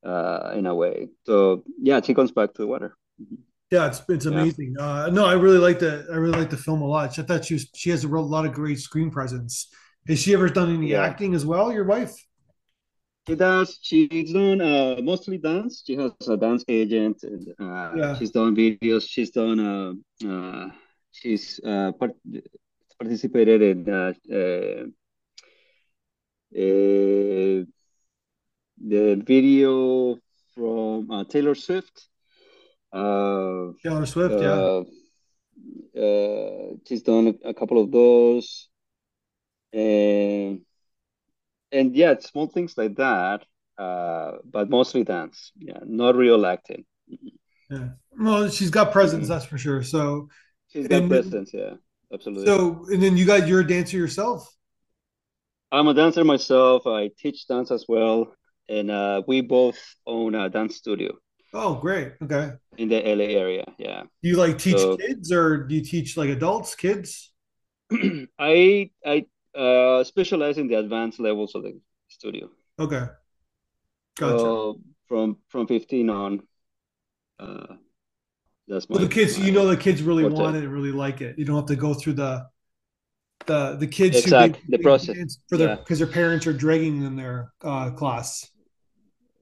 uh, 0.06 0.52
in 0.54 0.66
a 0.66 0.74
way. 0.74 1.08
So 1.24 1.64
yeah, 1.78 2.00
she 2.00 2.14
comes 2.14 2.30
back 2.30 2.54
to 2.54 2.62
the 2.62 2.66
water. 2.68 2.96
Mm-hmm. 3.20 3.42
Yeah, 3.70 3.86
it's 3.86 4.02
it's 4.08 4.26
amazing. 4.26 4.74
Yeah. 4.78 5.04
Uh, 5.04 5.10
no, 5.10 5.24
I 5.24 5.32
really 5.32 5.56
like 5.56 5.78
the 5.78 6.06
I 6.12 6.16
really 6.16 6.38
like 6.38 6.50
the 6.50 6.58
film 6.58 6.82
a 6.82 6.86
lot. 6.86 7.18
I 7.18 7.22
thought 7.22 7.46
she 7.46 7.54
was 7.54 7.68
she 7.74 7.88
has 7.88 8.04
a 8.04 8.08
real, 8.08 8.28
lot 8.28 8.44
of 8.44 8.52
great 8.52 8.78
screen 8.78 9.10
presence. 9.10 9.68
Has 10.06 10.20
she 10.20 10.34
ever 10.34 10.48
done 10.48 10.74
any 10.74 10.90
yeah. 10.90 11.02
acting 11.02 11.34
as 11.34 11.46
well? 11.46 11.72
Your 11.72 11.84
wife? 11.84 12.12
She 13.26 13.34
does. 13.34 13.78
She's 13.80 14.32
done 14.32 14.60
uh, 14.60 14.96
mostly 15.02 15.38
dance. 15.38 15.84
She 15.86 15.96
has 15.96 16.10
a 16.28 16.36
dance 16.36 16.64
agent. 16.68 17.22
And, 17.22 17.48
uh, 17.58 17.92
yeah. 17.96 18.18
She's 18.18 18.32
done 18.32 18.54
videos. 18.54 19.08
She's 19.08 19.30
done. 19.30 19.58
Uh, 19.60 20.28
uh, 20.28 20.68
she's 21.12 21.60
uh, 21.64 21.92
part- 21.92 22.16
participated 23.02 23.62
in 23.62 23.88
uh, 23.88 24.12
uh, 24.30 24.84
uh, 26.54 27.64
the 28.84 29.22
video 29.26 30.18
from 30.54 31.10
uh, 31.10 31.24
Taylor 31.24 31.54
Swift. 31.54 32.08
Uh, 32.92 33.72
Taylor 33.82 34.06
Swift, 34.06 34.40
yeah. 34.40 34.82
Uh, 36.00 36.74
she's 36.86 37.02
done 37.02 37.38
a, 37.44 37.54
couple 37.54 37.80
of 37.80 37.90
those, 37.90 38.68
and 39.72 40.60
and 41.70 41.94
yeah, 41.94 42.14
small 42.18 42.46
things 42.46 42.76
like 42.76 42.96
that. 42.96 43.44
Uh, 43.78 44.32
but 44.44 44.70
mostly 44.70 45.04
dance. 45.04 45.52
Yeah, 45.58 45.80
not 45.84 46.14
real 46.16 46.44
acting. 46.46 46.84
Yeah. 47.70 47.88
Well, 48.18 48.48
she's 48.50 48.70
got 48.70 48.92
presence, 48.92 49.24
mm-hmm. 49.24 49.32
that's 49.32 49.44
for 49.46 49.58
sure. 49.58 49.82
So 49.82 50.28
she's 50.68 50.88
got 50.88 51.08
presence. 51.08 51.50
Yeah, 51.52 51.74
absolutely. 52.12 52.46
So, 52.46 52.86
and 52.90 53.02
then 53.02 53.16
you 53.16 53.24
got 53.24 53.46
you're 53.46 53.60
a 53.60 53.66
dancer 53.66 53.96
yourself. 53.96 54.48
I'm 55.70 55.88
a 55.88 55.94
dancer 55.94 56.24
myself. 56.24 56.86
I 56.86 57.10
teach 57.18 57.46
dance 57.46 57.70
as 57.70 57.86
well, 57.88 58.34
and 58.68 58.90
uh, 58.90 59.22
we 59.26 59.40
both 59.40 59.78
own 60.06 60.34
a 60.34 60.48
dance 60.48 60.76
studio. 60.76 61.16
Oh, 61.54 61.74
great. 61.74 62.12
Okay. 62.22 62.52
In 62.78 62.88
the 62.88 63.00
LA 63.00 63.24
area, 63.24 63.64
yeah. 63.78 64.02
Do 64.22 64.28
you 64.28 64.36
like 64.36 64.58
teach 64.58 64.78
so, 64.78 64.96
kids 64.96 65.30
or 65.30 65.64
do 65.64 65.74
you 65.74 65.84
teach 65.84 66.16
like 66.16 66.30
adults, 66.30 66.74
kids? 66.74 67.32
I 68.38 68.90
I 69.04 69.26
uh, 69.54 70.04
specialize 70.04 70.56
in 70.56 70.68
the 70.68 70.76
advanced 70.76 71.20
levels 71.20 71.54
of 71.54 71.62
the 71.62 71.78
studio. 72.08 72.48
Okay. 72.78 73.04
Gotcha. 74.16 74.38
So 74.38 74.80
from 75.08 75.38
from 75.48 75.66
15 75.66 76.10
on, 76.10 76.42
uh, 77.38 77.74
that's 78.68 78.88
my. 78.88 78.96
Well, 78.96 79.04
the 79.06 79.12
kids, 79.12 79.38
my, 79.38 79.46
you 79.46 79.52
know, 79.52 79.66
the 79.66 79.76
kids 79.76 80.02
really 80.02 80.24
want 80.24 80.56
it, 80.56 80.64
and 80.64 80.72
really 80.72 80.92
like 80.92 81.20
it. 81.20 81.38
You 81.38 81.44
don't 81.44 81.56
have 81.56 81.66
to 81.66 81.76
go 81.76 81.94
through 81.94 82.14
the 82.14 82.46
the 83.46 83.76
the 83.76 83.86
kids 83.86 84.16
exactly 84.16 84.60
the 84.68 84.78
process 84.78 85.38
for 85.48 85.56
their 85.56 85.76
because 85.76 85.98
yeah. 85.98 86.06
their 86.06 86.14
parents 86.14 86.46
are 86.46 86.52
dragging 86.52 87.00
them 87.00 87.16
their 87.16 87.52
uh, 87.62 87.90
class. 87.90 88.50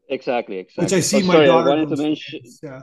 Exactly, 0.09 0.59
exactly. 0.59 0.85
Which 0.85 0.93
I 0.93 1.01
see 1.01 1.23
oh, 1.23 1.27
my 1.27 1.35
sorry, 1.35 1.47
daughter. 1.47 1.97
Mention. 1.97 2.41
Yeah, 2.63 2.83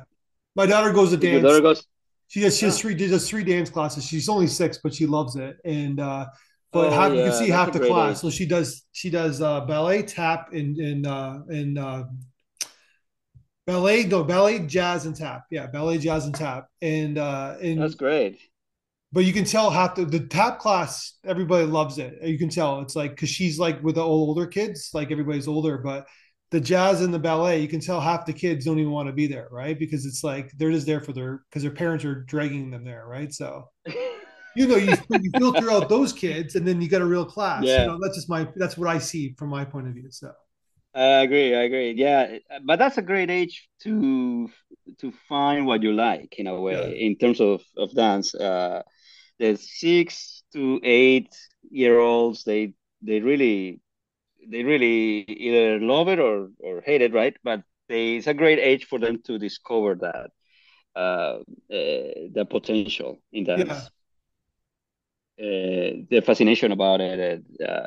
my 0.56 0.65
daughter 0.65 0.94
goes 0.94 1.12
to 1.12 1.17
dance. 1.17 1.34
Your 1.34 1.41
daughter 1.41 1.62
goes. 1.62 1.86
She 2.27 2.41
has 2.41 2.58
she 2.58 2.65
has 2.65 2.79
three 2.79 2.96
does 2.96 3.29
three 3.29 3.44
dance 3.44 3.70
classes. 3.70 4.06
She's 4.06 4.29
only 4.29 4.48
six, 4.48 4.79
but 4.84 4.94
she 4.94 5.06
loves 5.06 5.36
it. 5.36 5.58
And 5.65 6.00
uh, 6.00 6.25
but 6.72 6.88
oh, 6.88 6.91
half, 6.91 7.13
yeah, 7.13 7.24
you 7.24 7.29
can 7.32 7.39
see 7.39 7.50
half 7.50 7.72
the 7.72 7.79
class. 7.79 8.17
Age. 8.17 8.22
So 8.22 8.29
she 8.29 8.46
does 8.46 8.86
she 8.91 9.10
does 9.10 9.41
uh, 9.41 9.62
ballet, 9.62 10.03
tap, 10.03 10.53
and 10.53 10.77
and 10.77 11.08
uh, 11.08 11.39
and 11.48 11.77
uh, 11.77 12.03
ballet 13.68 14.06
no 14.06 14.24
ballet, 14.24 14.60
jazz, 14.60 15.06
and 15.06 15.16
tap. 15.16 15.44
Yeah, 15.52 15.68
ballet, 15.68 16.00
jazz, 16.00 16.26
and 16.26 16.34
tap. 16.34 16.68
And 16.82 17.20
uh, 17.20 17.58
and 17.62 17.80
that's 17.80 17.96
great. 17.96 18.40
But 19.14 19.26
you 19.26 19.34
can 19.34 19.44
tell 19.44 19.70
half 19.70 19.96
the 19.96 20.06
the 20.06 20.22
tap 20.22 20.58
class. 20.58 21.14
Everybody 21.24 21.66
loves 21.66 22.00
it. 22.00 22.18
You 22.24 22.40
can 22.40 22.50
tell 22.50 22.80
it's 22.80 22.96
like 22.96 23.12
because 23.12 23.30
she's 23.30 23.60
like 23.60 23.84
with 23.84 23.96
the 23.96 24.02
older 24.02 24.48
kids, 24.48 24.90
like 24.94 25.12
everybody's 25.12 25.48
older, 25.48 25.78
but 25.78 26.08
the 26.50 26.62
jazz 26.62 27.02
and 27.02 27.14
the 27.14 27.20
ballet, 27.20 27.62
you 27.62 27.68
can 27.68 27.82
tell 27.82 28.00
half 28.00 28.26
the 28.26 28.34
kids 28.34 28.66
don't 28.66 28.80
even 28.80 28.92
want 28.92 29.08
to 29.08 29.14
be 29.14 29.28
there, 29.28 29.50
right? 29.52 29.78
Because 29.78 30.06
it's 30.06 30.24
like 30.24 30.52
they're 30.58 30.72
just 30.72 30.88
there 30.88 31.02
for 31.02 31.12
their 31.12 31.44
because 31.50 31.62
their 31.62 31.72
parents 31.72 32.06
are 32.06 32.24
dragging 32.24 32.72
them 32.72 32.86
there, 32.86 33.06
right? 33.06 33.34
So 33.34 33.70
you 34.56 34.66
know, 34.68 34.78
you, 34.78 34.96
you 35.12 35.32
filter 35.38 35.70
out 35.70 35.90
those 35.90 36.14
kids 36.14 36.56
and 36.56 36.68
then 36.68 36.82
you 36.82 36.90
get 36.90 37.02
a 37.02 37.06
real 37.06 37.26
class. 37.26 37.64
Yeah. 37.64 37.82
You 37.82 37.88
know, 37.88 38.00
that's 38.02 38.16
just 38.16 38.30
my 38.30 38.48
that's 38.56 38.78
what 38.78 38.90
I 38.90 38.98
see 38.98 39.36
from 39.38 39.50
my 39.50 39.66
point 39.66 39.88
of 39.88 39.94
view. 39.94 40.10
So 40.10 40.32
I 40.98 41.22
agree, 41.22 41.54
I 41.56 41.63
agree. 41.63 41.92
Yeah. 41.92 42.39
But 42.66 42.80
that's 42.80 42.98
a 42.98 43.04
great 43.04 43.30
age 43.30 43.70
to 43.84 44.50
to 45.00 45.12
find 45.30 45.68
what 45.68 45.84
you 45.84 45.94
like 45.94 46.39
in 46.39 46.48
a 46.48 46.60
way 46.60 46.74
yeah. 46.74 47.06
in 47.08 47.16
terms 47.18 47.39
of, 47.39 47.62
of 47.77 47.94
dance. 47.94 48.34
Uh 48.34 48.82
the 49.38 49.56
six 49.58 50.44
to 50.54 50.80
eight 50.84 51.36
year 51.70 52.00
olds, 52.00 52.44
they 52.44 52.74
they 53.04 53.20
really 53.20 53.80
they 54.50 54.63
really 54.63 55.24
either 55.27 55.80
love 55.80 56.08
it 56.08 56.20
or 56.20 56.50
or 56.60 56.82
hate 56.82 57.04
it, 57.04 57.13
right? 57.13 57.38
But 57.44 57.62
they, 57.89 58.16
it's 58.16 58.27
a 58.27 58.34
great 58.34 58.58
age 58.58 58.86
for 58.86 58.98
them 58.98 59.22
to 59.25 59.38
discover 59.38 59.96
that 59.96 60.32
uh, 60.96 61.39
uh 61.70 62.27
the 62.34 62.48
potential 62.50 63.20
in 63.32 63.44
that. 63.44 63.60
Yeah. 63.60 63.82
Uh, 65.39 66.01
the 66.10 66.24
fascination 66.25 66.72
about 66.72 67.00
it. 67.00 67.44
Uh, 67.63 67.86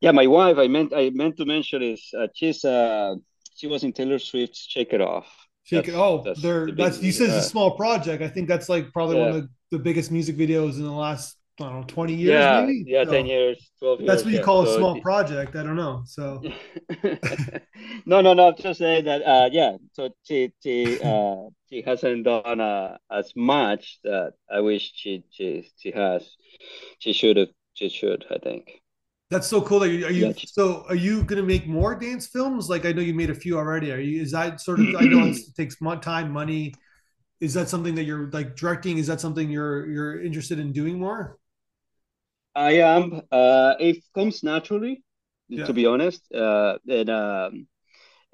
yeah, 0.00 0.12
my 0.12 0.26
wife. 0.26 0.58
I 0.58 0.68
meant 0.68 0.92
I 0.94 1.10
meant 1.10 1.36
to 1.38 1.44
mention 1.44 1.82
is 1.82 2.10
uh, 2.18 2.28
she's 2.34 2.64
uh, 2.64 3.14
she 3.56 3.66
was 3.66 3.84
in 3.84 3.92
Taylor 3.92 4.18
Swift's 4.18 4.66
"Shake 4.68 4.92
It 4.92 5.00
Off." 5.00 5.26
Shake 5.64 5.88
it. 5.88 5.94
Oh, 5.94 6.22
that's, 6.24 6.42
there. 6.42 6.66
The 6.66 6.72
that's 6.72 7.02
you 7.02 7.12
said 7.12 7.28
it's 7.28 7.46
a 7.46 7.48
small 7.48 7.72
project. 7.76 8.22
I 8.22 8.28
think 8.28 8.48
that's 8.48 8.68
like 8.68 8.92
probably 8.92 9.18
yeah. 9.18 9.26
one 9.26 9.30
of 9.36 9.42
the, 9.42 9.48
the 9.72 9.78
biggest 9.78 10.10
music 10.10 10.36
videos 10.36 10.76
in 10.76 10.84
the 10.84 10.90
last 10.90 11.36
I 11.60 11.64
don't 11.64 11.80
know, 11.80 11.86
20 11.86 12.14
years 12.14 12.30
yeah, 12.30 12.60
maybe? 12.62 12.84
Yeah, 12.86 13.04
10 13.04 13.26
years, 13.26 13.70
12 13.80 14.00
years. 14.00 14.08
That's 14.08 14.24
what 14.24 14.32
you 14.32 14.38
yeah. 14.38 14.44
call 14.44 14.64
so 14.64 14.72
a 14.72 14.76
small 14.76 15.00
project. 15.00 15.56
I 15.56 15.62
don't 15.62 15.76
know. 15.76 16.02
So 16.06 16.42
No, 18.06 18.20
no, 18.20 18.32
no, 18.32 18.52
just 18.52 18.78
saying 18.78 19.04
that 19.04 19.22
uh 19.26 19.50
yeah, 19.52 19.76
so 19.92 20.10
she 20.22 20.52
she 20.62 20.98
uh 21.02 21.36
she 21.68 21.82
hasn't 21.82 22.24
done 22.24 22.60
uh, 22.60 22.96
as 23.10 23.32
much 23.36 24.00
that 24.04 24.32
I 24.50 24.60
wish 24.60 24.92
she 24.94 25.24
she 25.30 25.70
she 25.76 25.92
has. 25.92 26.28
She 26.98 27.12
should 27.12 27.36
have 27.36 27.48
she 27.74 27.88
should, 27.88 28.24
I 28.30 28.38
think. 28.38 28.80
That's 29.30 29.46
so 29.46 29.62
cool. 29.62 29.84
Are 29.84 29.86
you, 29.86 30.06
are 30.06 30.10
you 30.10 30.34
so 30.34 30.84
are 30.88 30.96
you 30.96 31.22
gonna 31.22 31.44
make 31.44 31.66
more 31.66 31.94
dance 31.94 32.26
films? 32.26 32.68
Like 32.68 32.84
I 32.84 32.92
know 32.92 33.00
you 33.00 33.14
made 33.14 33.30
a 33.30 33.34
few 33.34 33.56
already. 33.56 33.92
Are 33.92 34.00
you 34.00 34.20
is 34.20 34.32
that 34.32 34.60
sort 34.60 34.80
of 34.80 34.88
I 34.96 35.04
know 35.04 35.26
it 35.26 35.38
takes 35.56 35.76
time, 36.02 36.32
money. 36.32 36.74
Is 37.40 37.54
that 37.54 37.68
something 37.68 37.94
that 37.94 38.04
you're 38.04 38.28
like 38.32 38.56
directing? 38.56 38.98
Is 38.98 39.06
that 39.06 39.20
something 39.20 39.48
you're 39.48 39.86
you're 39.86 40.20
interested 40.20 40.58
in 40.58 40.72
doing 40.72 40.98
more? 40.98 41.38
I 42.56 42.72
am. 42.82 43.22
Uh, 43.30 43.74
it 43.78 44.02
comes 44.14 44.42
naturally, 44.42 45.04
yeah. 45.48 45.64
to 45.64 45.72
be 45.72 45.86
honest. 45.86 46.22
Uh, 46.34 46.78
and 46.88 47.08
um, 47.08 47.68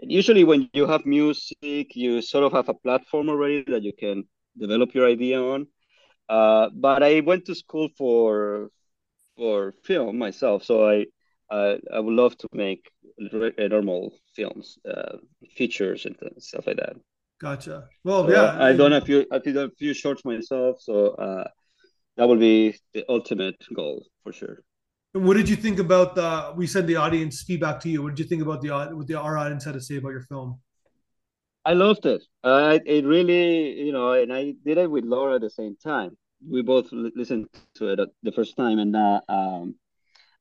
usually, 0.01 0.45
when 0.45 0.71
you 0.73 0.87
have 0.87 1.05
music, 1.05 1.95
you 1.95 2.23
sort 2.23 2.45
of 2.45 2.53
have 2.53 2.71
a 2.71 2.75
platform 2.75 3.29
already 3.29 3.65
that 3.69 3.83
you 3.83 3.93
can 3.93 4.25
develop 4.57 4.95
your 4.95 5.07
idea 5.07 5.43
on. 5.43 5.67
Uh, 6.29 6.71
but 6.75 7.03
I 7.03 7.21
went 7.21 7.45
to 7.47 7.55
school 7.55 7.91
for 7.99 8.71
for 9.37 9.73
film 9.85 10.19
myself, 10.19 10.65
so 10.65 10.89
I 10.89 11.07
I, 11.51 11.79
I 11.93 12.01
would 12.01 12.15
love 12.15 12.37
to 12.39 12.49
make 12.53 12.91
normal 13.19 14.19
films, 14.35 14.79
uh, 14.89 15.19
features 15.57 16.07
and 16.07 16.17
stuff 16.39 16.67
like 16.67 16.77
that. 16.77 16.97
Gotcha. 17.41 17.89
Well, 18.03 18.27
so 18.27 18.33
yeah, 18.33 18.57
I've 18.59 18.79
done 18.79 18.95
a 18.95 19.01
few. 19.01 19.27
I've 19.31 19.45
done 19.45 19.71
a 19.71 19.77
few 19.79 19.95
shorts 19.95 20.25
myself, 20.25 20.81
so 20.81 21.09
uh, 21.11 21.47
that 22.17 22.29
would 22.29 22.41
be 22.41 22.77
the 22.95 23.05
ultimate 23.09 23.57
goal 23.75 24.07
for 24.23 24.33
sure. 24.33 24.63
And 25.15 25.25
what 25.25 25.37
did 25.37 25.49
you 25.49 25.57
think 25.57 25.79
about 25.79 26.15
the? 26.15 26.53
We 26.57 26.67
sent 26.67 26.87
the 26.87 26.97
audience 26.97 27.43
feedback 27.43 27.81
to 27.81 27.89
you. 27.89 28.03
What 28.03 28.15
did 28.15 28.19
you 28.21 28.29
think 28.29 28.43
about 28.43 28.63
the 28.63 28.71
what 28.97 29.07
the 29.07 29.21
our 29.21 29.37
audience 29.39 29.65
had 29.65 29.75
to 29.75 29.81
say 29.81 29.97
about 29.97 30.11
your 30.11 30.23
film? 30.23 30.61
I 31.65 31.73
loved 31.73 32.07
it. 32.07 32.23
Uh, 32.45 32.79
it 32.87 33.05
really, 33.05 33.81
you 33.81 33.93
know, 33.93 34.13
and 34.13 34.33
I 34.33 34.55
did 34.65 34.79
it 34.79 34.91
with 34.91 35.05
Laura 35.05 35.35
at 35.35 35.41
the 35.41 35.51
same 35.51 35.77
time. 35.77 36.17
We 36.45 36.63
both 36.63 36.93
listened 36.93 37.49
to 37.53 37.65
it 37.65 37.81
the 38.01 38.11
first 38.33 38.57
time, 38.57 38.57
and 38.57 38.95
uh, 38.95 39.21
um, 39.29 39.75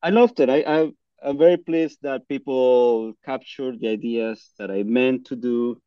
I 0.02 0.10
loved 0.10 0.40
it. 0.40 0.48
I, 0.48 0.58
I 0.60 0.90
I'm 1.22 1.38
very 1.38 1.56
pleased 1.56 1.98
that 2.02 2.28
people 2.28 3.14
captured 3.24 3.80
the 3.80 3.88
ideas 3.88 4.52
that 4.58 4.70
I 4.70 4.82
meant 4.82 5.26
to 5.26 5.36
do, 5.36 5.80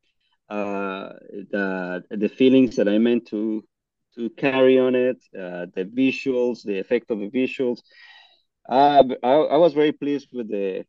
uh, 0.50 1.10
the 1.52 2.04
the 2.10 2.30
feelings 2.30 2.76
that 2.78 2.88
I 2.88 2.98
meant 2.98 3.28
to 3.28 3.64
to 4.16 4.30
carry 4.32 4.78
on 4.80 4.96
it, 4.96 5.18
uh, 5.38 5.68
the 5.76 5.86
visuals, 5.86 6.64
the 6.64 6.80
effect 6.80 7.12
of 7.12 7.20
the 7.20 7.30
visuals. 7.30 7.80
Uh, 8.70 9.04
I, 9.24 9.32
I 9.56 9.58
was 9.58 9.74
very 9.74 9.92
pleased 9.92 10.30
with 10.34 10.50
the 10.50 10.86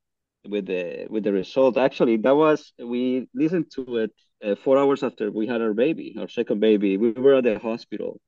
with 0.48 0.66
the 0.66 1.06
with 1.10 1.24
the 1.24 1.32
result. 1.32 1.76
Actually, 1.78 2.16
that 2.18 2.36
was 2.36 2.72
we 2.82 3.28
listened 3.34 3.70
to 3.72 3.92
it 3.98 4.12
uh, 4.44 4.54
four 4.54 4.78
hours 4.78 5.02
after 5.02 5.30
we 5.30 5.46
had 5.46 5.60
our 5.60 5.74
baby, 5.74 6.16
our 6.18 6.28
second 6.28 6.60
baby. 6.60 6.96
We 6.96 7.12
were 7.12 7.34
at 7.34 7.44
the 7.44 7.58
hospital. 7.58 8.20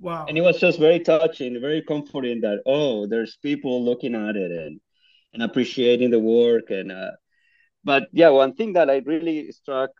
Wow! 0.00 0.26
And 0.28 0.36
it 0.36 0.40
was 0.40 0.58
just 0.58 0.78
very 0.78 1.00
touching, 1.00 1.60
very 1.60 1.82
comforting 1.82 2.40
that 2.40 2.62
oh, 2.66 3.06
there's 3.06 3.36
people 3.36 3.84
looking 3.84 4.14
at 4.14 4.36
it 4.36 4.50
and 4.50 4.80
and 5.32 5.42
appreciating 5.42 6.10
the 6.10 6.18
work 6.18 6.70
and. 6.70 6.90
Uh, 6.90 7.12
but 7.82 8.08
yeah, 8.12 8.28
one 8.28 8.54
thing 8.54 8.74
that 8.74 8.90
I 8.90 8.98
really 8.98 9.52
struck 9.52 9.90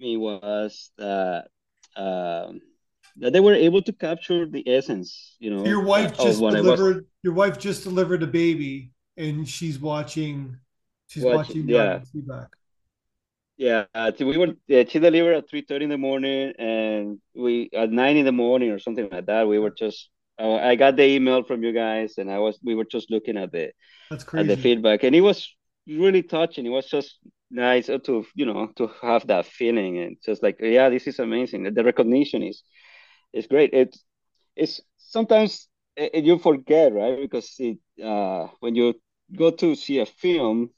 me 0.00 0.16
was 0.16 0.90
that 0.98 1.46
um, 1.96 2.60
that 3.16 3.32
they 3.32 3.40
were 3.40 3.54
able 3.54 3.82
to 3.82 3.92
capture 3.92 4.46
the 4.46 4.62
essence. 4.68 5.36
You 5.38 5.50
know, 5.50 5.64
your 5.64 5.82
wife 5.82 6.16
just 6.16 6.40
delivered. 6.40 7.06
Your 7.22 7.34
wife 7.34 7.58
just 7.58 7.84
delivered 7.84 8.22
a 8.22 8.26
baby, 8.26 8.92
and 9.16 9.48
she's 9.48 9.78
watching. 9.78 10.56
She's 11.08 11.24
watching, 11.24 11.38
watching 11.38 11.68
yeah. 11.68 12.00
feedback. 12.12 12.48
Yeah, 13.58 13.86
uh, 13.94 14.12
we 14.20 14.38
were. 14.38 14.54
Yeah, 14.68 14.84
she 14.88 15.00
delivered 15.00 15.34
at 15.34 15.50
three 15.50 15.62
thirty 15.62 15.84
in 15.84 15.90
the 15.90 15.98
morning, 15.98 16.54
and 16.58 17.18
we 17.34 17.70
at 17.74 17.90
nine 17.90 18.16
in 18.16 18.24
the 18.24 18.32
morning 18.32 18.70
or 18.70 18.78
something 18.78 19.08
like 19.10 19.26
that. 19.26 19.48
We 19.48 19.58
were 19.58 19.70
just. 19.72 20.10
Uh, 20.40 20.54
I 20.54 20.76
got 20.76 20.96
the 20.96 21.04
email 21.04 21.42
from 21.42 21.64
you 21.64 21.72
guys, 21.72 22.18
and 22.18 22.30
I 22.30 22.38
was. 22.38 22.58
We 22.64 22.76
were 22.76 22.84
just 22.84 23.10
looking 23.10 23.36
at 23.36 23.52
the. 23.52 23.72
That's 24.10 24.24
crazy. 24.24 24.52
At 24.52 24.56
the 24.56 24.62
feedback, 24.62 25.02
and 25.04 25.14
it 25.16 25.22
was 25.22 25.54
really 25.88 26.22
touching. 26.22 26.66
It 26.66 26.70
was 26.70 26.88
just 26.88 27.18
nice 27.50 27.86
to 27.86 28.26
you 28.34 28.46
know 28.46 28.68
to 28.76 28.88
have 29.02 29.26
that 29.28 29.46
feeling 29.46 29.98
and 29.98 30.16
just 30.24 30.42
like 30.42 30.58
yeah, 30.60 30.88
this 30.88 31.08
is 31.08 31.18
amazing. 31.18 31.64
The 31.74 31.84
recognition 31.84 32.42
is 32.44 32.62
is 33.32 33.46
great. 33.46 33.70
It's 33.72 34.04
it's 34.56 34.80
sometimes 34.98 35.68
it, 35.96 36.24
you 36.24 36.38
forget 36.38 36.92
right 36.92 37.18
because 37.20 37.54
it, 37.58 37.78
uh, 38.04 38.48
when 38.60 38.76
you 38.76 38.94
go 39.36 39.50
to 39.50 39.74
see 39.74 39.98
a 40.00 40.06
film, 40.06 40.70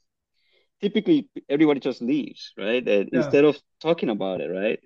typically 0.81 1.29
everybody 1.49 1.79
just 1.79 2.01
leaves 2.01 2.53
right 2.57 2.85
yeah. 2.85 3.03
instead 3.11 3.45
of 3.45 3.57
talking 3.81 4.09
about 4.09 4.41
it 4.41 4.49
right. 4.49 4.79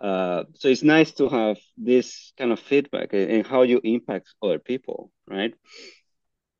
Uh, 0.00 0.44
so 0.54 0.68
it's 0.68 0.82
nice 0.82 1.12
to 1.12 1.28
have 1.28 1.58
this 1.76 2.32
kind 2.38 2.52
of 2.52 2.58
feedback 2.58 3.12
and 3.12 3.46
how 3.46 3.62
you 3.62 3.80
impact 3.84 4.28
other 4.42 4.58
people, 4.58 5.12
right? 5.28 5.52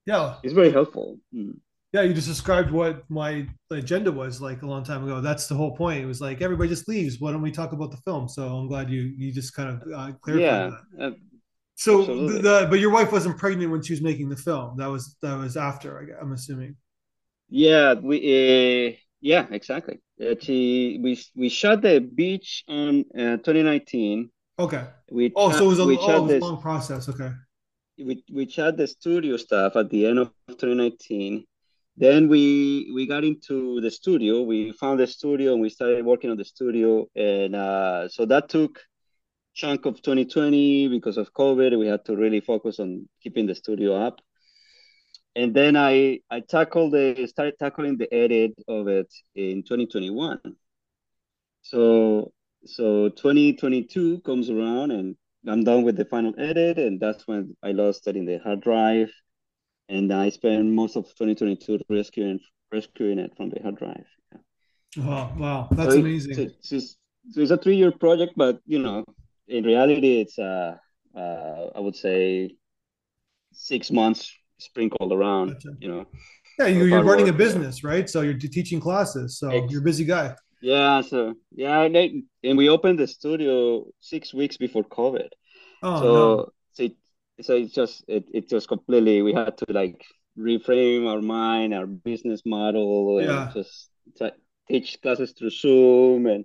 Yeah, 0.04 0.34
it's 0.42 0.52
very 0.52 0.70
helpful. 0.70 1.18
Mm 1.34 1.54
yeah, 1.92 2.02
you 2.02 2.14
just 2.14 2.28
described 2.28 2.70
what 2.70 3.02
my 3.10 3.48
agenda 3.70 4.12
was 4.12 4.40
like 4.40 4.62
a 4.62 4.66
long 4.66 4.84
time 4.84 5.02
ago. 5.04 5.20
That's 5.20 5.48
the 5.48 5.56
whole 5.56 5.76
point. 5.76 6.02
It 6.02 6.06
was 6.06 6.20
like 6.20 6.40
everybody 6.40 6.68
just 6.68 6.88
leaves. 6.88 7.16
Why 7.18 7.32
don't 7.32 7.42
we 7.42 7.50
talk 7.50 7.72
about 7.72 7.90
the 7.90 7.96
film? 7.98 8.28
So 8.28 8.46
I'm 8.46 8.68
glad 8.68 8.90
you 8.90 9.12
you 9.16 9.32
just 9.32 9.54
kind 9.54 9.70
of 9.70 9.82
uh, 9.92 10.12
clarified 10.20 10.40
yeah, 10.40 10.70
that. 10.98 11.04
Uh, 11.04 11.10
so 11.74 12.04
the, 12.04 12.38
the, 12.38 12.66
but 12.70 12.78
your 12.78 12.90
wife 12.90 13.10
wasn't 13.10 13.38
pregnant 13.38 13.72
when 13.72 13.82
she 13.82 13.92
was 13.92 14.02
making 14.02 14.28
the 14.28 14.36
film. 14.36 14.76
That 14.76 14.86
was 14.86 15.16
that 15.22 15.36
was 15.36 15.56
after. 15.56 16.16
I'm 16.20 16.32
assuming. 16.32 16.76
Yeah, 17.50 17.94
we 17.94 18.16
uh, 18.18 18.96
yeah 19.20 19.46
exactly. 19.50 20.00
Uh, 20.20 20.34
we 20.46 21.20
we 21.34 21.48
shot 21.48 21.82
the 21.82 22.00
beach 22.00 22.64
on 22.68 23.04
uh, 23.14 23.36
2019. 23.38 24.30
Okay. 24.58 24.86
We 25.10 25.32
oh, 25.36 25.50
so 25.50 25.64
it 25.64 25.68
was 25.68 25.78
a, 25.78 25.82
oh, 25.82 25.88
it 25.90 26.32
was 26.32 26.42
long 26.42 26.62
process. 26.62 27.08
Okay. 27.08 27.32
We 27.98 28.24
we 28.32 28.48
shot 28.48 28.76
the 28.76 28.86
studio 28.86 29.36
stuff 29.36 29.76
at 29.76 29.90
the 29.90 30.06
end 30.06 30.18
of 30.18 30.32
2019 30.48 31.44
then 32.00 32.28
we 32.28 32.90
we 32.94 33.06
got 33.06 33.24
into 33.24 33.80
the 33.80 33.90
studio 33.90 34.42
we 34.42 34.72
found 34.72 34.98
the 34.98 35.06
studio 35.06 35.52
and 35.52 35.60
we 35.60 35.68
started 35.68 36.04
working 36.04 36.30
on 36.30 36.36
the 36.36 36.44
studio 36.44 37.06
and 37.14 37.54
uh, 37.54 38.08
so 38.08 38.24
that 38.24 38.48
took 38.48 38.80
chunk 39.54 39.84
of 39.84 39.96
2020 39.96 40.88
because 40.88 41.18
of 41.18 41.32
covid 41.34 41.78
we 41.78 41.86
had 41.86 42.04
to 42.04 42.16
really 42.16 42.40
focus 42.40 42.80
on 42.80 43.08
keeping 43.22 43.46
the 43.46 43.54
studio 43.54 43.94
up 43.94 44.20
and 45.36 45.54
then 45.54 45.76
i 45.76 46.18
i 46.30 46.40
tackled 46.40 46.92
the 46.92 47.26
started 47.26 47.54
tackling 47.58 47.96
the 47.96 48.12
edit 48.12 48.52
of 48.68 48.88
it 48.88 49.12
in 49.34 49.62
2021 49.62 50.38
so 51.62 52.32
so 52.64 53.08
2022 53.10 54.20
comes 54.20 54.50
around 54.50 54.90
and 54.90 55.16
i'm 55.48 55.64
done 55.64 55.82
with 55.82 55.96
the 55.96 56.04
final 56.04 56.34
edit 56.38 56.78
and 56.78 57.00
that's 57.00 57.26
when 57.26 57.56
i 57.62 57.72
lost 57.72 58.06
it 58.06 58.16
in 58.16 58.26
the 58.26 58.38
hard 58.38 58.60
drive 58.60 59.10
and 59.90 60.12
I 60.12 60.30
spent 60.30 60.66
most 60.66 60.96
of 60.96 61.04
2022 61.06 61.80
rescuing 61.88 62.40
rescuing 62.72 63.18
it 63.18 63.36
from 63.36 63.50
the 63.50 63.60
hard 63.60 63.76
drive. 63.76 64.06
Yeah. 64.32 65.04
Wow, 65.04 65.34
wow, 65.36 65.68
that's 65.72 65.94
so 65.94 66.00
amazing. 66.00 66.38
It, 66.38 66.56
so, 66.60 66.76
it's, 66.76 66.96
so 67.30 67.40
it's 67.40 67.50
a 67.50 67.56
three 67.56 67.76
year 67.76 67.90
project, 67.90 68.34
but 68.36 68.60
you 68.66 68.78
know, 68.78 69.04
in 69.48 69.64
reality, 69.64 70.20
it's 70.20 70.38
uh, 70.38 70.76
uh 71.14 71.66
I 71.74 71.80
would 71.80 71.96
say 71.96 72.54
six 73.52 73.90
months 73.90 74.32
sprinkled 74.60 75.12
around. 75.12 75.54
Gotcha. 75.54 75.70
You 75.80 75.88
know. 75.88 76.06
Yeah, 76.58 76.66
you're, 76.66 76.88
you're 76.88 77.02
running 77.02 77.26
work, 77.26 77.34
a 77.34 77.38
business, 77.38 77.82
right? 77.82 78.08
So 78.08 78.20
you're 78.20 78.34
teaching 78.34 78.80
classes, 78.80 79.38
so 79.38 79.50
you're 79.70 79.80
a 79.80 79.84
busy 79.84 80.04
guy. 80.04 80.34
Yeah, 80.60 81.00
so 81.00 81.34
yeah, 81.54 81.88
they, 81.88 82.22
and 82.44 82.58
we 82.58 82.68
opened 82.68 82.98
the 82.98 83.06
studio 83.06 83.86
six 84.00 84.34
weeks 84.34 84.58
before 84.58 84.84
COVID. 84.84 85.28
Oh, 85.82 86.00
so, 86.00 86.04
no. 86.04 86.48
so 86.72 86.82
it, 86.82 86.96
so 87.40 87.56
it's 87.56 87.72
just 87.72 88.04
it, 88.08 88.24
it 88.34 88.48
just 88.48 88.68
completely 88.68 89.22
we 89.22 89.32
had 89.32 89.56
to 89.58 89.66
like 89.70 90.04
reframe 90.38 91.08
our 91.08 91.20
mind 91.20 91.74
our 91.74 91.86
business 91.86 92.42
model 92.44 93.20
yeah. 93.22 93.44
and 93.44 93.54
just 93.54 93.90
t- 94.18 94.30
teach 94.68 95.00
classes 95.02 95.32
through 95.32 95.50
zoom 95.50 96.26
and 96.26 96.44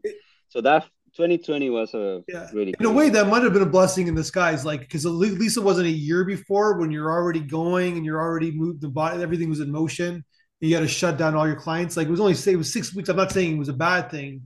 so 0.50 0.62
that 0.62 0.86
2020 1.16 1.70
was 1.70 1.94
a 1.94 2.22
yeah. 2.28 2.48
really 2.54 2.74
in 2.80 2.86
a 2.86 2.92
way 2.92 3.10
that 3.10 3.28
might 3.28 3.44
have 3.44 3.54
been 3.54 3.62
a 3.62 3.66
blessing 3.66 4.08
in 4.08 4.16
disguise 4.16 4.66
like 4.66 4.82
because 4.82 5.06
at 5.06 5.12
least 5.12 5.58
it 5.58 5.64
wasn't 5.64 5.86
a 5.86 5.92
year 5.92 6.24
before 6.24 6.78
when 6.78 6.92
you're 6.92 7.12
already 7.12 7.40
going 7.40 7.96
and 7.96 8.06
you're 8.06 8.20
already 8.20 8.52
moved 8.52 8.82
the 8.82 8.90
body 8.90 9.22
everything 9.22 9.50
was 9.50 9.60
in 9.60 9.72
motion 9.72 10.14
and 10.14 10.24
you 10.60 10.76
got 10.76 10.82
to 10.82 10.88
shut 10.88 11.18
down 11.18 11.36
all 11.36 11.48
your 11.48 11.56
clients 11.56 11.96
like 11.96 12.08
it 12.08 12.12
was 12.12 12.20
only 12.20 12.34
say 12.34 12.54
it 12.54 12.58
was 12.58 12.72
six 12.72 12.94
weeks 12.94 13.10
i'm 13.10 13.16
not 13.16 13.32
saying 13.32 13.56
it 13.56 13.60
was 13.60 13.70
a 13.70 13.74
bad 13.74 14.12
thing 14.12 14.42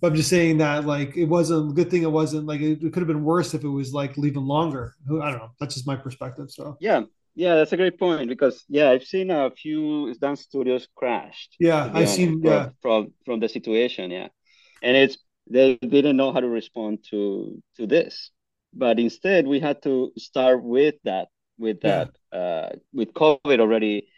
but 0.00 0.08
I'm 0.08 0.16
just 0.16 0.30
saying 0.30 0.58
that 0.58 0.86
like 0.86 1.16
it 1.16 1.26
wasn't 1.26 1.70
a 1.70 1.74
good 1.74 1.90
thing. 1.90 2.02
It 2.02 2.10
wasn't 2.10 2.46
like 2.46 2.60
it, 2.60 2.82
it 2.82 2.92
could 2.92 3.00
have 3.00 3.06
been 3.06 3.24
worse 3.24 3.54
if 3.54 3.64
it 3.64 3.68
was 3.68 3.92
like 3.92 4.16
leaving 4.16 4.44
longer. 4.44 4.94
I 5.06 5.30
don't 5.30 5.38
know. 5.38 5.50
That's 5.60 5.74
just 5.74 5.86
my 5.86 5.96
perspective. 5.96 6.50
So 6.50 6.76
yeah, 6.80 7.02
yeah, 7.34 7.56
that's 7.56 7.72
a 7.72 7.76
great 7.76 7.98
point 7.98 8.28
because 8.28 8.64
yeah, 8.68 8.90
I've 8.90 9.04
seen 9.04 9.30
a 9.30 9.50
few 9.50 10.14
dance 10.14 10.42
studios 10.42 10.88
crashed. 10.94 11.56
Yeah, 11.60 11.90
I've 11.92 12.08
seen 12.08 12.40
yeah 12.42 12.70
from 12.80 13.12
from 13.26 13.40
the 13.40 13.48
situation. 13.48 14.10
Yeah, 14.10 14.28
and 14.82 14.96
it's 14.96 15.18
they 15.50 15.76
didn't 15.76 16.16
know 16.16 16.32
how 16.32 16.40
to 16.40 16.48
respond 16.48 17.04
to 17.10 17.60
to 17.76 17.86
this, 17.86 18.30
but 18.72 18.98
instead 18.98 19.46
we 19.46 19.60
had 19.60 19.82
to 19.82 20.12
start 20.16 20.62
with 20.62 20.94
that 21.04 21.28
with 21.58 21.80
that 21.82 22.10
yeah. 22.32 22.38
uh, 22.38 22.72
with 22.92 23.12
COVID 23.12 23.60
already 23.60 24.08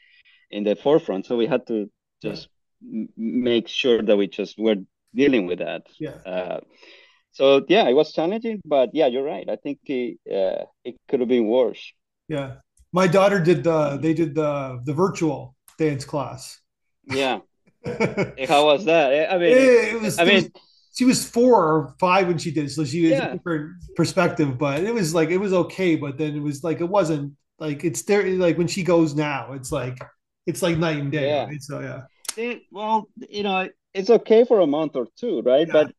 in 0.50 0.64
the 0.64 0.76
forefront. 0.76 1.26
So 1.26 1.36
we 1.36 1.46
had 1.46 1.66
to 1.66 1.90
just 2.22 2.48
yeah. 2.80 3.06
make 3.16 3.66
sure 3.66 4.02
that 4.02 4.16
we 4.16 4.28
just 4.28 4.58
were 4.58 4.76
dealing 5.14 5.46
with 5.46 5.58
that. 5.58 5.82
Yeah. 5.98 6.16
Uh, 6.24 6.60
so 7.32 7.64
yeah, 7.68 7.88
it 7.88 7.94
was 7.94 8.12
challenging, 8.12 8.60
but 8.64 8.90
yeah, 8.92 9.06
you're 9.06 9.24
right. 9.24 9.48
I 9.48 9.56
think 9.56 9.78
it, 9.86 10.18
uh, 10.30 10.66
it 10.84 10.96
could 11.08 11.20
have 11.20 11.30
been 11.30 11.48
worse. 11.48 11.92
Yeah, 12.28 12.56
my 12.92 13.06
daughter 13.06 13.40
did 13.40 13.64
the 13.64 13.96
they 13.96 14.12
did 14.12 14.34
the 14.34 14.80
the 14.84 14.92
virtual 14.92 15.56
dance 15.78 16.04
class. 16.04 16.60
Yeah. 17.06 17.40
How 18.48 18.66
was 18.66 18.84
that? 18.84 19.32
I 19.32 19.38
mean, 19.38 19.56
it, 19.56 19.94
it 19.94 20.00
was. 20.00 20.18
I 20.18 20.24
mean. 20.24 20.52
She 20.94 21.04
was 21.04 21.28
four 21.28 21.64
or 21.64 21.94
five 21.98 22.28
when 22.28 22.38
she 22.38 22.50
did, 22.50 22.70
so 22.70 22.84
she 22.84 23.02
was 23.02 23.12
yeah. 23.12 23.32
different 23.32 23.72
perspective. 23.96 24.58
But 24.58 24.84
it 24.84 24.92
was 24.92 25.14
like 25.14 25.30
it 25.30 25.38
was 25.38 25.52
okay, 25.52 25.96
but 25.96 26.18
then 26.18 26.36
it 26.36 26.42
was 26.42 26.62
like 26.62 26.80
it 26.80 26.88
wasn't 26.88 27.34
like 27.58 27.84
it's 27.84 28.02
there. 28.02 28.26
Like 28.36 28.58
when 28.58 28.68
she 28.68 28.82
goes 28.82 29.14
now, 29.14 29.52
it's 29.52 29.72
like 29.72 29.98
it's 30.46 30.62
like 30.62 30.76
night 30.78 30.98
and 30.98 31.10
day. 31.10 31.28
Yeah. 31.28 31.44
Right? 31.46 31.62
So 31.62 31.80
yeah. 31.80 32.02
It, 32.36 32.62
well, 32.70 33.08
you 33.28 33.42
know, 33.42 33.68
it's 33.94 34.10
okay 34.10 34.44
for 34.44 34.60
a 34.60 34.66
month 34.66 34.96
or 34.96 35.06
two, 35.16 35.42
right? 35.42 35.66
Yeah. 35.66 35.72
But 35.72 35.94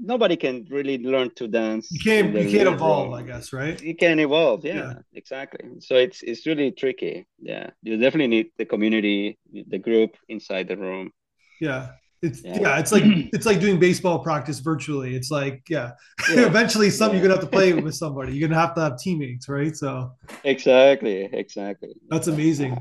nobody 0.00 0.36
can 0.36 0.66
really 0.70 0.98
learn 0.98 1.30
to 1.36 1.48
dance. 1.48 1.90
You 1.90 2.00
can't 2.00 2.34
you 2.34 2.50
can't 2.50 2.68
evolve, 2.68 3.08
room. 3.08 3.14
I 3.14 3.22
guess, 3.22 3.52
right? 3.52 3.80
You 3.80 3.96
can 3.96 4.18
evolve, 4.18 4.64
yeah, 4.64 4.74
yeah, 4.74 4.94
exactly. 5.12 5.68
So 5.80 5.96
it's 5.96 6.22
it's 6.22 6.46
really 6.46 6.70
tricky. 6.72 7.26
Yeah. 7.38 7.70
You 7.82 7.96
definitely 7.96 8.28
need 8.28 8.50
the 8.56 8.66
community, 8.66 9.38
the 9.52 9.78
group 9.78 10.16
inside 10.28 10.68
the 10.68 10.76
room. 10.76 11.12
Yeah. 11.60 11.92
It's 12.22 12.42
yeah. 12.44 12.58
yeah. 12.60 12.78
it's 12.78 12.92
like 12.92 13.02
it's 13.32 13.46
like 13.46 13.60
doing 13.60 13.78
baseball 13.78 14.20
practice 14.20 14.60
virtually. 14.60 15.14
It's 15.14 15.30
like, 15.30 15.62
yeah. 15.68 15.92
yeah. 16.30 16.46
Eventually 16.46 16.88
some 16.90 17.08
yeah. 17.08 17.14
you're 17.14 17.28
gonna 17.28 17.40
have 17.40 17.44
to 17.44 17.50
play 17.50 17.72
with 17.72 17.94
somebody. 17.94 18.36
You're 18.36 18.48
gonna 18.48 18.60
have 18.60 18.74
to 18.76 18.80
have 18.80 18.98
teammates, 18.98 19.48
right? 19.48 19.76
So 19.76 20.12
exactly, 20.44 21.28
exactly. 21.32 21.94
That's 22.08 22.28
amazing. 22.28 22.78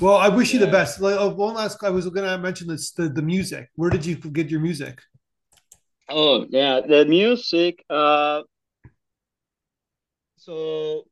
Well, 0.00 0.16
I 0.16 0.28
wish 0.28 0.52
you 0.52 0.58
the 0.58 0.66
best. 0.66 1.00
Like, 1.00 1.14
oh, 1.16 1.28
one 1.28 1.54
last, 1.54 1.82
I 1.84 1.90
was 1.90 2.08
going 2.08 2.28
to 2.28 2.36
mention 2.36 2.66
this 2.66 2.90
the, 2.90 3.08
the 3.08 3.22
music. 3.22 3.70
Where 3.76 3.90
did 3.90 4.04
you 4.04 4.16
get 4.16 4.50
your 4.50 4.58
music? 4.60 5.00
Oh 6.08 6.46
yeah, 6.50 6.80
the 6.80 7.04
music. 7.06 7.84
Uh, 7.88 8.42
so 10.36 11.04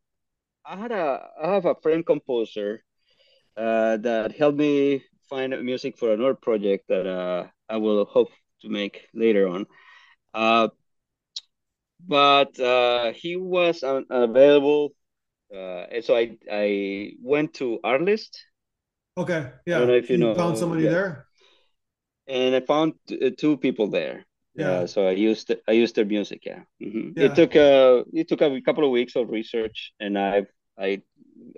I 0.66 0.76
had 0.76 0.92
a 0.92 1.26
I 1.42 1.54
have 1.54 1.64
a 1.64 1.76
friend 1.76 2.04
composer 2.04 2.84
uh, 3.56 3.96
that 3.98 4.34
helped 4.36 4.58
me 4.58 5.04
find 5.28 5.50
music 5.64 5.98
for 5.98 6.12
another 6.12 6.34
project 6.34 6.88
that 6.88 7.06
uh, 7.06 7.46
I 7.68 7.76
will 7.76 8.04
hope 8.04 8.30
to 8.62 8.68
make 8.68 9.08
later 9.14 9.48
on. 9.48 9.66
Uh, 10.34 10.68
but 12.06 12.58
uh, 12.58 13.12
he 13.12 13.36
was 13.36 13.82
unavailable 13.82 14.92
uh, 15.54 15.86
and 15.90 16.04
so 16.04 16.16
I 16.16 16.36
I 16.50 17.12
went 17.20 17.54
to 17.54 17.78
Artlist. 17.84 18.38
Okay, 19.18 19.50
yeah. 19.66 19.76
I 19.76 19.78
don't 19.80 19.88
know 19.88 19.94
if 19.94 20.08
you, 20.08 20.16
you 20.16 20.24
know. 20.24 20.34
Found 20.34 20.56
somebody 20.56 20.84
yeah. 20.84 20.90
there. 20.90 21.26
And 22.26 22.54
I 22.54 22.60
found 22.60 22.94
uh, 23.10 23.30
two 23.36 23.58
people 23.58 23.88
there. 23.88 24.24
Yeah. 24.54 24.70
Uh, 24.70 24.86
so 24.86 25.06
I 25.06 25.12
used 25.12 25.54
I 25.68 25.72
used 25.72 25.94
their 25.94 26.06
music. 26.06 26.44
Yeah. 26.46 26.60
Mm-hmm. 26.82 27.18
yeah. 27.18 27.26
It 27.26 27.34
took 27.34 27.54
a 27.54 28.04
it 28.12 28.28
took 28.28 28.40
a 28.40 28.60
couple 28.62 28.84
of 28.84 28.90
weeks 28.90 29.16
of 29.16 29.28
research, 29.28 29.92
and 30.00 30.18
I 30.18 30.46
I 30.78 31.02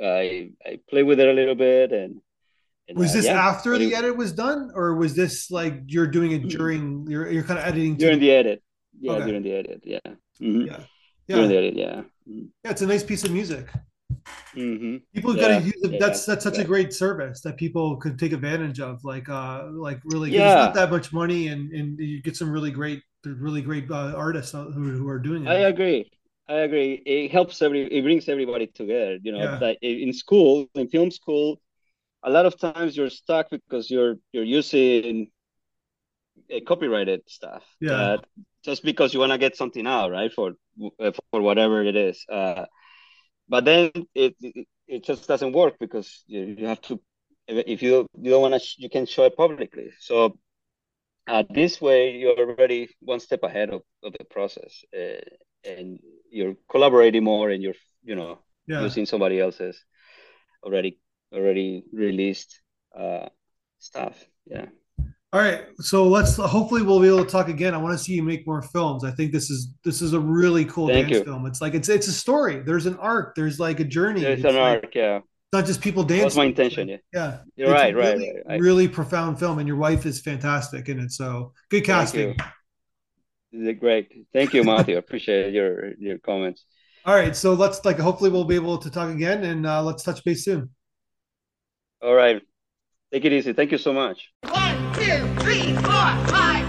I 0.03 0.50
I 0.66 0.81
played 0.90 1.05
with 1.07 1.20
it 1.20 1.29
a 1.29 1.33
little 1.33 1.55
bit, 1.55 1.92
and, 1.92 2.20
and 2.88 2.99
was 2.99 3.11
uh, 3.11 3.14
this 3.14 3.27
yeah, 3.27 3.49
after 3.49 3.79
the 3.79 3.92
it, 3.92 3.99
edit 3.99 4.16
was 4.16 4.33
done, 4.33 4.70
or 4.75 4.94
was 4.94 5.14
this 5.14 5.51
like 5.51 5.83
you're 5.87 6.07
doing 6.07 6.33
it 6.33 6.40
mm-hmm. 6.40 6.49
during 6.49 7.07
you're 7.09 7.31
you're 7.31 7.42
kind 7.42 7.59
of 7.59 7.64
editing 7.64 7.97
during 7.97 8.20
the 8.20 8.31
edit? 8.31 8.62
Yeah, 9.01 9.12
okay. 9.12 9.27
during 9.27 9.42
the 9.42 9.53
edit. 9.53 9.81
Yeah. 9.85 9.99
Mm-hmm. 10.40 10.61
Yeah. 10.62 10.81
Yeah. 11.27 11.37
During 11.37 11.49
the 11.49 11.57
edit. 11.57 11.77
Yeah. 11.77 12.03
Mm-hmm. 12.29 12.47
Yeah, 12.64 12.70
it's 12.70 12.83
a 12.83 12.87
nice 12.87 13.03
piece 13.03 13.25
of 13.25 13.31
music. 13.31 13.68
Mm-hmm. 14.55 14.97
People 15.14 15.37
yeah, 15.37 15.42
gotta 15.42 15.64
use 15.64 15.83
it. 15.83 16.01
That's 16.01 16.25
that's 16.25 16.44
such 16.44 16.59
a 16.59 16.64
great 16.64 16.92
service 16.92 17.40
that 17.42 17.57
people 17.57 17.97
could 17.97 18.18
take 18.18 18.33
advantage 18.33 18.81
of. 18.81 19.03
Like 19.05 19.29
uh, 19.29 19.66
like 19.70 20.01
really, 20.05 20.31
yeah. 20.31 20.47
it's 20.47 20.66
not 20.66 20.75
that 20.75 20.90
much 20.90 21.12
money, 21.12 21.49
and 21.49 21.73
and 21.73 21.99
you 21.99 22.23
get 22.23 22.37
some 22.37 22.51
really 22.51 22.70
great, 22.70 23.03
really 23.25 23.62
great 23.62 23.90
uh, 23.90 24.14
artists 24.16 24.53
who, 24.53 24.70
who 24.70 25.09
are 25.09 25.18
doing 25.18 25.47
it. 25.47 25.49
I 25.49 25.68
agree. 25.68 26.11
I 26.49 26.61
agree. 26.68 27.03
It 27.07 27.33
helps 27.33 27.62
every. 27.62 27.87
It 27.87 28.03
brings 28.03 28.29
everybody 28.29 28.66
together. 28.68 29.18
You 29.23 29.33
know, 29.33 29.59
like 29.61 29.79
in 29.83 30.12
school, 30.12 30.66
in 30.75 30.88
film 30.88 31.11
school, 31.11 31.61
a 32.24 32.30
lot 32.30 32.46
of 32.46 32.58
times 32.58 32.96
you're 32.96 33.10
stuck 33.10 33.50
because 33.50 33.90
you're 33.90 34.16
you're 34.32 34.44
using 34.44 35.28
a 36.50 36.60
copyrighted 36.60 37.22
stuff. 37.26 37.62
Yeah. 37.80 38.16
just 38.64 38.82
because 38.82 39.12
you 39.12 39.20
want 39.20 39.32
to 39.32 39.38
get 39.38 39.56
something 39.56 39.87
out, 39.87 40.10
right? 40.10 40.32
For 40.32 40.52
for 41.30 41.40
whatever 41.42 41.84
it 41.84 41.96
is. 41.96 42.24
Uh, 42.28 42.64
but 43.48 43.64
then 43.64 43.90
it, 44.14 44.34
it, 44.40 44.66
it 44.88 45.04
just 45.04 45.28
doesn't 45.28 45.52
work 45.52 45.74
because 45.78 46.24
you, 46.26 46.56
you 46.58 46.66
have 46.66 46.80
to 46.82 47.00
if 47.46 47.82
you 47.82 48.06
you 48.20 48.30
don't 48.30 48.40
want 48.40 48.54
to 48.54 48.68
you 48.78 48.88
can 48.88 49.04
show 49.04 49.24
it 49.24 49.37
publicly 49.37 49.90
so 50.00 50.38
uh, 51.26 51.42
this 51.50 51.80
way 51.80 52.16
you're 52.16 52.38
already 52.38 52.88
one 53.00 53.20
step 53.20 53.42
ahead 53.42 53.70
of, 53.70 53.82
of 54.02 54.14
the 54.18 54.24
process 54.24 54.84
uh, 54.96 55.20
and 55.64 55.98
you're 56.30 56.54
collaborating 56.70 57.24
more 57.24 57.50
and 57.50 57.62
you're 57.62 57.74
you 58.02 58.14
know 58.14 58.38
yeah. 58.66 58.80
using 58.80 59.04
somebody 59.04 59.38
else's 59.38 59.82
already 60.62 60.98
already 61.35 61.85
released 61.92 62.61
uh, 62.99 63.29
stuff 63.79 64.25
yeah 64.47 64.66
all 65.35 65.40
right, 65.40 65.64
so 65.81 66.07
let's 66.07 66.37
hopefully 66.37 66.83
we'll 66.83 67.01
be 67.01 67.09
able 67.09 67.25
to 67.25 67.29
talk 67.29 67.49
again. 67.49 67.75
I 67.75 67.77
want 67.77 67.99
to 67.99 67.99
see 67.99 68.12
you 68.12 68.23
make 68.23 68.47
more 68.47 68.62
films. 68.62 69.03
I 69.03 69.11
think 69.11 69.33
this 69.33 69.51
is 69.51 69.75
this 69.83 70.01
is 70.01 70.12
a 70.12 70.20
really 70.20 70.64
cool 70.66 70.87
Thank 70.87 71.09
dance 71.09 71.18
you. 71.18 71.25
film. 71.25 71.44
It's 71.47 71.61
like 71.61 71.75
it's 71.75 71.88
it's 71.88 72.07
a 72.07 72.12
story. 72.12 72.61
There's 72.61 72.87
an 72.87 72.97
arc. 72.99 73.35
There's 73.35 73.59
like 73.59 73.81
a 73.81 73.85
journey. 73.85 74.20
There's 74.20 74.44
it's 74.44 74.49
an 74.49 74.55
like, 74.55 74.85
arc. 74.85 74.94
Yeah. 74.94 75.20
Not 75.53 75.66
just 75.66 75.81
people 75.81 76.05
dancing. 76.05 76.23
That's 76.23 76.37
my 76.37 76.44
intention. 76.44 76.88
Yeah. 76.88 76.99
Yeah. 77.12 77.38
You're 77.57 77.73
it's 77.73 77.81
right. 77.81 77.97
Really, 77.97 78.33
right, 78.33 78.42
right. 78.47 78.61
Really 78.61 78.87
profound 78.87 79.40
film, 79.40 79.59
and 79.59 79.66
your 79.66 79.77
wife 79.77 80.07
is 80.07 80.20
fantastic 80.20 80.88
in 80.88 81.01
it. 81.01 81.11
So 81.11 81.53
good 81.68 81.85
casting. 81.85 82.37
Thank 83.53 83.81
Great. 83.81 84.12
Thank 84.33 84.55
you, 84.55 84.62
Matthew. 84.62 84.99
Appreciate 84.99 85.53
your 85.53 85.94
your 85.94 86.18
comments. 86.18 86.64
All 87.05 87.14
right, 87.16 87.35
so 87.35 87.55
let's 87.55 87.85
like 87.85 87.99
hopefully 87.99 88.31
we'll 88.31 88.44
be 88.44 88.55
able 88.55 88.79
to 88.79 88.88
talk 88.88 89.11
again, 89.11 89.42
and 89.42 89.66
uh, 89.66 89.83
let's 89.83 90.05
touch 90.05 90.23
base 90.23 90.44
soon. 90.44 90.70
All 92.04 92.14
right. 92.14 92.42
Take 93.10 93.24
it 93.24 93.32
easy. 93.32 93.54
Thank 93.54 93.72
you 93.72 93.78
so 93.78 93.94
much. 93.94 94.28
One, 94.42 94.92
two, 94.92 95.24
three, 95.42 95.72
four, 95.72 96.04
five, 96.28 96.63